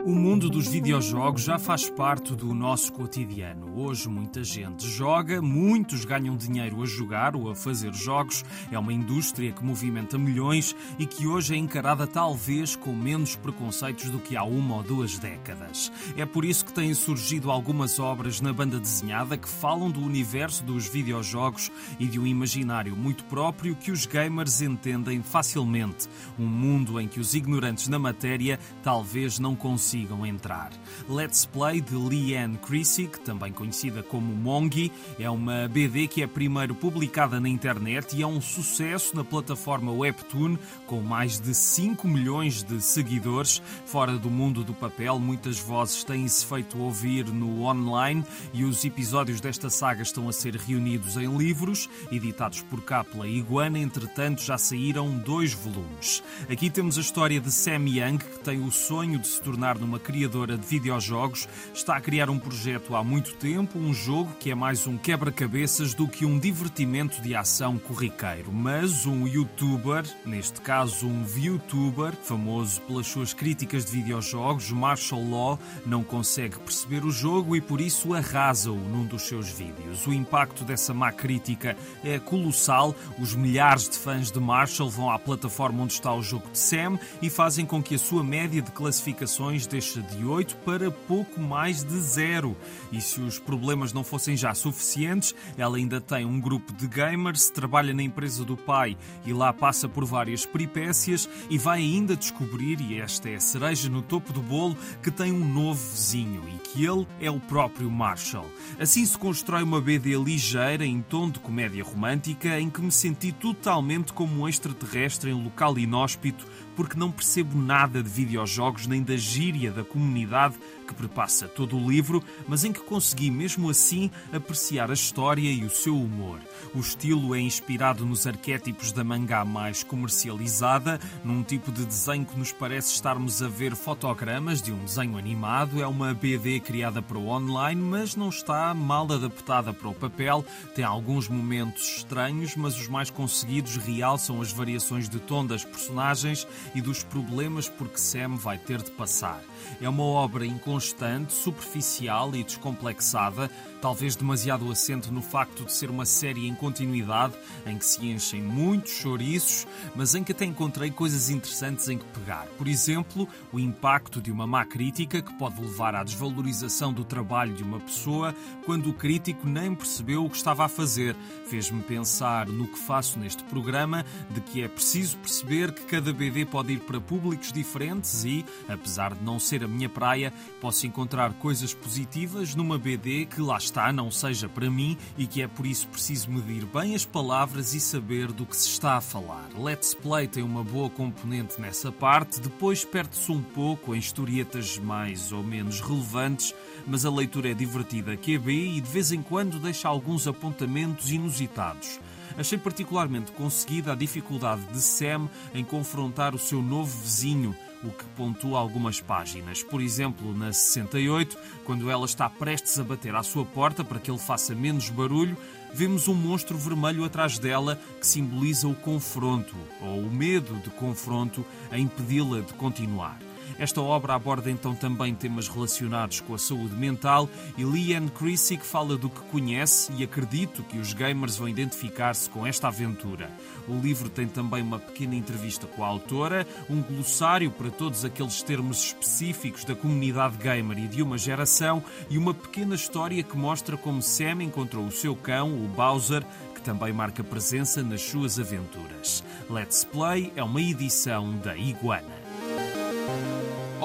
O 0.06 0.14
mundo 0.14 0.52
dos 0.52 0.68
videojogos 0.68 1.42
já 1.42 1.58
faz 1.58 1.90
parte 1.90 2.36
do 2.36 2.54
nosso 2.54 2.94
cotidiano. 2.94 3.76
Hoje 3.76 4.08
muita 4.08 4.44
gente 4.44 4.88
joga, 4.88 5.42
muitos 5.42 6.06
ganham 6.06 6.38
dinheiro 6.38 6.84
a 6.84 6.86
jogar 6.86 7.36
ou 7.36 7.50
a 7.50 7.56
fazer 7.56 7.92
jogos. 7.92 8.46
É 8.72 8.78
uma 8.78 8.94
indústria 8.94 9.52
que 9.52 9.66
movimenta 9.66 10.16
milhões 10.16 10.76
e 11.00 11.08
que 11.08 11.26
hoje 11.26 11.56
é 11.56 11.58
encarada 11.58 12.06
talvez 12.06 12.76
com 12.76 12.94
menos 12.94 13.36
preconceitos 13.36 14.12
do 14.12 14.20
que 14.20 14.38
há 14.38 14.44
uma 14.44 14.76
ou 14.76 14.84
duas 14.84 15.18
décadas. 15.18 15.92
É 16.16 16.24
por 16.24 16.46
isso 16.46 16.66
que 16.66 16.74
têm 16.74 16.94
surgido 16.94 17.50
algumas 17.50 17.98
obras 17.98 18.40
na 18.40 18.54
banda 18.54 18.80
desenhada 18.80 19.36
que 19.36 19.50
falam 19.50 19.90
do 19.90 20.02
universo 20.02 20.64
dos 20.64 20.88
videojogos 20.88 21.72
e 22.00 22.06
de 22.06 22.20
um 22.20 22.28
imaginário 22.28 22.96
muito 22.96 23.24
próprio 23.24 23.76
que 23.76 23.90
os 23.90 24.06
gamers 24.06 24.62
entendem 24.62 25.24
facilmente. 25.24 26.08
Um 26.38 26.46
mundo 26.46 27.00
em 27.00 27.08
que 27.08 27.20
os 27.20 27.34
ignorantes 27.34 27.88
na 27.88 27.98
matéria 27.98 28.60
talvez 28.84 29.40
não 29.40 29.56
consigam 29.56 29.95
consigam 29.96 30.26
entrar. 30.26 30.72
Let's 31.08 31.46
Play 31.46 31.80
de 31.80 31.96
Leanne 31.96 32.58
Krissig, 32.58 33.20
também 33.22 33.54
conhecida 33.54 34.04
como 34.04 34.36
Mongi, 34.36 34.92
é 35.18 35.30
uma 35.30 35.68
BD 35.70 36.08
que 36.08 36.22
é 36.22 36.28
primeiro 36.28 36.76
publicada 36.76 37.40
na 37.40 37.48
internet 37.48 38.16
e 38.16 38.22
é 38.22 38.28
um 38.28 38.42
sucesso 38.42 39.16
na 39.16 39.24
plataforma 39.24 39.92
Webtoon, 39.92 40.58
com 40.86 41.02
mais 41.02 41.40
de 41.40 41.54
5 41.54 42.08
milhões 42.08 42.62
de 42.62 42.82
seguidores. 42.82 43.62
Fora 43.86 44.18
do 44.18 44.30
mundo 44.30 44.64
do 44.64 44.74
papel, 44.74 45.18
muitas 45.18 45.60
vozes 45.60 46.04
têm-se 46.04 46.46
feito 46.46 46.78
ouvir 46.78 47.26
no 47.28 47.64
online 47.64 48.24
e 48.54 48.66
os 48.66 48.84
episódios 48.84 49.40
desta 49.40 49.70
saga 49.70 50.02
estão 50.02 50.28
a 50.28 50.34
ser 50.34 50.56
reunidos 50.56 51.16
em 51.16 51.38
livros, 51.38 51.90
editados 52.12 52.62
por 52.64 52.82
Capla 52.84 53.28
e 53.28 53.38
Iguana. 53.38 53.80
Entretanto, 53.80 54.42
já 54.42 54.58
saíram 54.58 55.18
dois 55.18 55.54
volumes. 55.54 56.22
Aqui 56.50 56.70
temos 56.70 56.98
a 56.98 57.02
história 57.02 57.40
de 57.40 57.52
Sam 57.52 57.88
Young, 57.88 58.18
que 58.18 58.40
tem 58.40 58.62
o 58.62 58.72
sonho 58.72 59.20
de 59.20 59.28
se 59.28 59.42
tornar 59.42 59.78
uma 59.86 60.00
criadora 60.00 60.58
de 60.58 60.66
videojogos, 60.66 61.48
está 61.74 61.96
a 61.96 62.02
criar 62.02 62.30
um 62.30 62.38
projeto 62.38 62.96
há 62.96 63.04
muito 63.04 63.34
tempo, 63.36 63.80
um 63.80 63.94
jogo 63.94 64.36
que 64.40 64.52
é 64.52 64.56
mais 64.56 64.86
um 64.86 64.98
quebra-cabeças 64.98 65.94
do 65.94 66.08
que 66.08 66.26
um 66.26 66.38
divertimento 66.38 67.22
de 67.22 67.36
ação 67.36 67.78
corriqueiro. 67.78 68.52
Mas 68.52 69.06
um 69.06 69.28
youtuber, 69.28 70.04
neste 70.26 70.60
caso 70.62 71.08
um 71.08 71.24
ViewTuber, 71.24 72.14
famoso 72.14 72.82
pelas 72.82 73.08
suas 73.08 73.34
críticas 73.34 73.86
de 73.86 73.92
videojogos, 73.92 74.72
Marshall 74.72 75.30
Law, 75.30 75.60
não 75.86 76.04
consegue 76.04 76.60
perceber 76.60 77.06
o 77.06 77.12
jogo 77.12 77.56
e 77.56 77.62
por 77.62 77.80
isso 77.80 78.14
arrasa-o 78.14 78.76
num 78.76 79.06
dos 79.06 79.24
seus 79.24 79.50
vídeos. 79.50 80.06
O 80.08 80.14
impacto 80.14 80.64
dessa 80.64 80.94
má 80.94 81.12
crítica 81.12 81.78
é 82.04 82.20
colossal. 82.20 82.96
Os 83.20 83.36
milhares 83.36 83.88
de 83.88 83.98
fãs 83.98 84.32
de 84.32 84.40
Marshall 84.40 84.90
vão 84.90 85.10
à 85.10 85.20
plataforma 85.20 85.84
onde 85.84 85.94
está 85.94 86.14
o 86.14 86.22
jogo 86.22 86.50
de 86.52 86.58
Sam 86.58 87.00
e 87.22 87.30
fazem 87.30 87.66
com 87.66 87.82
que 87.82 87.96
a 87.96 88.00
sua 88.00 88.24
média 88.24 88.62
de 88.62 88.72
classificações 88.72 89.68
deixa 89.76 90.02
de 90.02 90.24
8 90.24 90.56
para 90.64 90.90
pouco 90.90 91.38
mais 91.38 91.84
de 91.84 92.00
zero. 92.00 92.56
E 92.94 93.02
se 93.02 93.20
os 93.20 93.38
problemas 93.38 93.92
não 93.92 94.06
fossem 94.06 94.38
já 94.38 94.54
suficientes, 94.54 95.36
ela 95.58 95.76
ainda 95.76 96.00
tem 96.00 96.26
um 96.26 96.40
grupo 96.40 96.72
de 96.72 96.88
gamers, 96.88 97.50
trabalha 97.50 97.94
na 97.94 98.02
empresa 98.02 98.46
do 98.46 98.56
pai 98.56 98.98
e 99.26 99.34
lá 99.34 99.52
passa 99.52 99.90
por 99.90 100.06
várias 100.06 100.46
peripécias 100.46 101.28
e 101.50 101.58
vai 101.58 101.80
ainda 101.80 102.16
descobrir, 102.16 102.80
e 102.80 103.02
esta 103.02 103.30
é 103.30 103.36
a 103.36 103.40
cereja 103.42 103.90
no 103.90 104.02
topo 104.02 104.32
do 104.32 104.42
bolo, 104.42 104.78
que 105.04 105.12
tem 105.12 105.34
um 105.34 105.46
novo 105.46 105.92
vizinho 105.92 106.44
e 106.48 106.58
que 106.70 106.86
ele 106.86 107.06
é 107.20 107.30
o 107.30 107.40
próprio 107.42 107.92
Marshall. 107.92 108.50
Assim 108.80 109.06
se 109.06 109.18
constrói 109.18 109.62
uma 109.62 109.82
BD 109.82 110.18
ligeira 110.18 110.86
em 110.86 111.02
tom 111.02 111.30
de 111.30 111.40
comédia 111.40 111.84
romântica 111.84 112.58
em 112.58 112.70
que 112.70 112.82
me 112.82 112.94
senti 112.94 113.34
totalmente 113.34 114.14
como 114.14 114.44
um 114.44 114.48
extraterrestre 114.48 115.32
em 115.32 115.44
local 115.44 115.78
inóspito 115.78 116.46
porque 116.76 116.98
não 116.98 117.12
percebo 117.12 117.58
nada 117.58 118.04
de 118.04 118.10
videojogos 118.10 118.88
nem 118.88 119.02
da 119.02 119.16
gíria 119.16 119.72
da 119.72 119.84
comunidade 119.84 120.56
que 120.86 120.94
perpassa 120.94 121.48
todo 121.48 121.78
o 121.78 121.90
livro, 121.90 122.24
mas 122.48 122.64
em 122.64 122.72
que 122.72 122.80
consegui 122.80 123.30
mesmo 123.32 123.70
assim 123.70 124.10
apreciar 124.32 124.90
a 124.90 124.94
história 124.94 125.52
e 125.52 125.64
o 125.66 125.70
seu 125.70 125.98
humor. 125.98 126.40
O 126.74 126.80
estilo 126.80 127.36
é 127.36 127.40
inspirado 127.40 128.06
nos 128.06 128.28
arquétipos 128.28 128.92
da 128.92 129.04
mangá 129.04 129.44
mais 129.44 129.84
comercializada, 129.84 131.00
num 131.24 131.44
tipo 131.44 131.72
de 131.72 131.86
desenho 131.86 132.26
que 132.26 132.38
nos 132.38 132.52
parece 132.52 132.94
estarmos 132.94 133.42
a 133.42 133.48
ver 133.48 133.76
fotogramas 133.76 134.62
de 134.62 134.72
um 134.72 134.84
desenho 134.84 135.18
animado. 135.18 135.82
É 135.82 135.88
uma 135.88 136.14
BD 136.14 136.60
criada 136.60 137.02
para 137.02 137.18
o 137.18 137.28
online, 137.28 137.82
mas 137.82 138.16
não 138.16 138.30
está 138.30 138.74
mal 138.74 139.12
adaptada 139.12 139.74
para 139.74 139.90
o 139.90 139.94
papel. 139.94 140.46
Tem 140.74 140.84
alguns 140.84 141.28
momentos 141.28 141.98
estranhos, 141.98 142.56
mas 142.56 142.78
os 142.80 142.88
mais 142.88 143.10
conseguidos 143.10 143.78
realçam 143.78 144.42
as 144.42 144.52
variações 144.52 145.10
de 145.10 145.20
tom 145.20 145.46
das 145.46 145.64
personagens 145.64 146.48
e 146.74 146.82
dos 146.82 147.04
problemas 147.04 147.70
por 147.70 147.88
que 147.88 148.00
Sam 148.00 148.36
vai 148.36 148.58
ter 148.58 148.82
de 148.82 148.92
passar. 148.92 149.42
É 149.82 149.90
uma 149.90 150.04
obra 150.04 150.46
inconstante, 150.76 151.32
superficial 151.32 152.36
e 152.36 152.44
descomplexada, 152.44 153.50
talvez 153.86 154.16
demasiado 154.16 154.72
assente 154.72 155.12
no 155.12 155.22
facto 155.22 155.64
de 155.64 155.72
ser 155.72 155.92
uma 155.92 156.08
série 156.08 156.48
em 156.48 156.56
continuidade, 156.56 157.36
em 157.68 157.78
que 157.78 157.86
se 157.86 158.04
enchem 158.04 158.42
muitos 158.42 158.94
chouriços, 158.94 159.68
mas 159.96 160.16
em 160.16 160.24
que 160.24 160.32
até 160.32 160.44
encontrei 160.44 160.90
coisas 160.90 161.30
interessantes 161.30 161.88
em 161.88 162.00
que 162.00 162.06
pegar. 162.06 162.48
Por 162.58 162.68
exemplo, 162.68 163.30
o 163.54 163.60
impacto 163.60 164.20
de 164.20 164.32
uma 164.32 164.48
má 164.48 164.66
crítica 164.66 165.22
que 165.22 165.32
pode 165.34 165.62
levar 165.62 165.94
à 165.94 166.04
desvalorização 166.04 166.92
do 166.92 167.06
trabalho 167.06 167.54
de 167.54 167.62
uma 167.62 167.80
pessoa 167.80 168.34
quando 168.66 168.90
o 168.90 168.94
crítico 168.94 169.48
nem 169.48 169.76
percebeu 169.76 170.26
o 170.26 170.32
que 170.32 170.38
estava 170.38 170.66
a 170.66 170.68
fazer. 170.68 171.16
Fez-me 171.48 171.84
pensar 171.84 172.48
no 172.48 172.68
que 172.68 172.80
faço 172.80 173.20
neste 173.20 173.44
programa, 173.44 174.04
de 174.32 174.42
que 174.42 174.64
é 174.64 174.68
preciso 174.68 175.16
perceber 175.18 175.72
que 175.72 175.84
cada 175.84 176.12
BD 176.12 176.44
pode 176.44 176.74
ir 176.74 176.80
para 176.80 177.00
públicos 177.00 177.52
diferentes 177.52 178.26
e, 178.26 178.44
apesar 178.68 179.14
de 179.14 179.24
não 179.24 179.38
ser 179.38 179.64
a 179.64 179.68
minha 179.68 179.88
praia, 179.88 180.34
Posso 180.66 180.88
encontrar 180.88 181.32
coisas 181.34 181.76
positivas 181.76 182.56
numa 182.56 182.76
BD 182.80 183.28
que 183.28 183.40
lá 183.40 183.56
está, 183.56 183.75
não 183.94 184.10
seja 184.10 184.48
para 184.48 184.70
mim 184.70 184.98
e 185.18 185.28
que 185.28 185.42
é 185.42 185.48
por 185.48 185.66
isso 185.66 185.88
preciso 185.88 186.32
medir 186.32 186.66
bem 186.66 186.96
as 186.96 187.06
palavras 187.06 187.74
e 187.74 187.80
saber 187.80 188.32
do 188.32 188.46
que 188.46 188.56
se 188.56 188.70
está 188.70 188.98
a 188.98 189.02
falar. 189.02 189.48
Let's 189.58 189.94
Play 189.94 190.28
tem 190.28 190.44
uma 190.44 190.64
boa 190.64 190.90
componente 190.90 191.60
nessa 191.60 191.92
parte, 191.92 192.40
depois 192.40 192.86
perde-se 192.86 193.32
um 193.32 193.42
pouco 193.42 193.94
em 193.94 194.00
historietas 194.00 194.78
mais 194.78 195.32
ou 195.32 195.44
menos 195.44 195.82
relevantes, 195.82 196.54
mas 196.88 197.06
a 197.06 197.12
leitura 197.12 197.52
é 197.52 197.54
divertida 197.54 198.18
QB 198.18 198.78
e 198.78 198.82
de 198.82 198.90
vez 198.90 199.12
em 199.12 199.22
quando 199.22 199.60
deixa 199.60 199.88
alguns 199.88 200.28
apontamentos 200.28 201.12
inusitados. 201.12 202.00
Achei 202.38 202.58
particularmente 202.58 203.32
conseguida 203.32 203.94
a 203.94 203.96
dificuldade 203.96 204.62
de 204.72 204.82
Sam 204.82 205.30
em 205.54 205.64
confrontar 205.64 206.36
o 206.36 206.40
seu 206.40 206.62
novo 206.62 206.98
vizinho, 207.02 207.56
o 207.88 207.92
que 207.92 208.04
pontua 208.16 208.60
algumas 208.60 209.00
páginas. 209.00 209.64
Por 209.64 209.82
exemplo, 209.82 210.34
na 210.34 210.52
68, 210.52 211.38
quando 211.64 211.90
ela 211.90 212.06
está 212.06 212.30
prestes 212.30 212.80
a 212.80 212.84
bater 212.84 213.16
à 213.16 213.24
sua 213.24 213.46
porta 213.46 213.84
para 213.84 214.00
que 214.00 214.10
ele 214.10 214.20
faça 214.20 214.56
menos 214.56 214.90
barulho, 214.90 215.38
vemos 215.74 216.08
um 216.08 216.14
monstro 216.14 216.58
vermelho 216.58 217.04
atrás 217.04 217.38
dela 217.38 217.80
que 218.00 218.08
simboliza 218.08 218.68
o 218.68 218.76
confronto, 218.76 219.56
ou 219.82 220.00
o 220.00 220.12
medo 220.12 220.56
de 220.56 220.70
confronto, 220.70 221.46
a 221.70 221.78
impedi-la 221.78 222.42
de 222.42 222.54
continuar. 222.54 223.20
Esta 223.58 223.82
obra 223.82 224.16
aborda 224.16 224.52
então 224.52 224.76
também 224.76 225.16
temas 225.16 225.48
relacionados 225.48 226.20
com 226.20 226.34
a 226.34 226.38
saúde 226.38 226.76
mental 226.76 227.30
e 227.58 227.64
Leanne 227.64 228.10
Creasy 228.10 228.58
fala 228.58 228.98
do 228.98 229.10
que 229.10 229.22
conhece 229.32 229.92
e 229.98 230.04
acredito 230.04 230.64
que 230.64 230.78
os 230.78 230.94
gamers 230.94 231.38
vão 231.38 231.48
identificar-se 231.48 232.30
com 232.30 232.46
esta 232.46 232.68
aventura. 232.68 233.30
O 233.68 233.80
livro 233.80 234.10
tem 234.10 234.28
também 234.28 234.62
uma 234.62 234.78
pequena 234.78 235.16
entrevista 235.16 235.66
com 235.68 235.84
a 235.84 235.88
autora, 235.88 236.46
um 236.70 236.82
glossário 236.82 237.50
para 237.50 237.72
todos 237.72 238.04
aqueles 238.04 238.44
termos 238.44 238.86
específicos 238.86 239.64
da 239.64 239.76
comunidade 239.76 240.38
gamer 240.38 240.78
e 240.78 240.88
de 240.88 241.02
uma 241.02 241.18
geração 241.18 241.84
e 242.10 242.18
uma 242.18 242.34
pequena 242.34 242.76
história 242.76 243.24
que 243.24 243.38
mostra 243.38 243.78
como 243.78 244.02
Sam 244.02 244.44
encontrou 244.44 244.86
o 244.86 244.92
seu 244.92 245.16
cão, 245.16 245.54
o 245.54 245.68
Bowser, 245.70 246.26
que 246.54 246.62
também 246.62 246.92
marca 246.92 247.24
presença 247.24 247.82
nas 247.82 248.02
suas 248.02 248.38
aventuras. 248.38 249.24
Let's 249.50 249.86
Play 249.86 250.34
é 250.36 250.44
uma 250.44 250.62
edição 250.62 251.38
da 251.38 251.56
Iguana. 251.56 252.15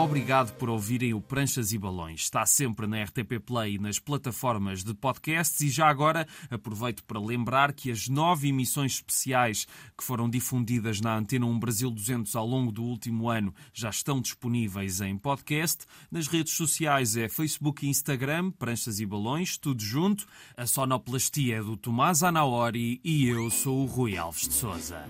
Obrigado 0.03 0.53
por 0.53 0.71
ouvirem 0.71 1.13
o 1.13 1.21
Pranchas 1.21 1.73
e 1.73 1.79
Balões. 1.79 2.23
Está 2.23 2.47
sempre 2.47 2.87
na 2.87 3.03
RTP 3.05 3.39
Play 3.45 3.75
e 3.75 3.79
nas 3.79 3.99
plataformas 3.99 4.83
de 4.83 4.95
podcasts. 4.95 5.61
E 5.61 5.69
já 5.69 5.89
agora 5.89 6.27
aproveito 6.51 7.05
para 7.05 7.21
lembrar 7.21 7.75
que 7.75 7.91
as 7.91 8.09
nove 8.09 8.49
emissões 8.49 8.95
especiais 8.95 9.67
que 9.97 10.03
foram 10.03 10.29
difundidas 10.29 11.03
na 11.03 11.19
Antena 11.19 11.45
1 11.45 11.59
Brasil 11.61 11.91
200 11.91 12.35
ao 12.35 12.47
longo 12.47 12.73
do 12.73 12.83
último 12.83 13.29
ano 13.29 13.55
já 13.75 13.91
estão 13.91 14.23
disponíveis 14.23 15.03
em 15.03 15.19
podcast. 15.19 15.85
Nas 16.11 16.27
redes 16.27 16.55
sociais 16.55 17.15
é 17.15 17.29
Facebook 17.29 17.85
e 17.85 17.91
Instagram, 17.91 18.53
Pranchas 18.53 19.01
e 19.01 19.07
Balões, 19.07 19.59
tudo 19.59 19.83
junto. 19.83 20.27
A 20.57 20.67
sonoplastia 20.67 21.59
é 21.59 21.63
do 21.63 21.77
Tomás 21.77 22.23
Anaori 22.23 23.03
e 23.05 23.27
eu 23.29 23.51
sou 23.51 23.83
o 23.83 23.87
Rui 23.87 24.17
Alves 24.17 24.49
de 24.49 24.55
Souza. 24.55 25.05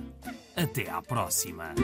Até 0.57 0.91
à 0.91 1.01
próxima. 1.01 1.75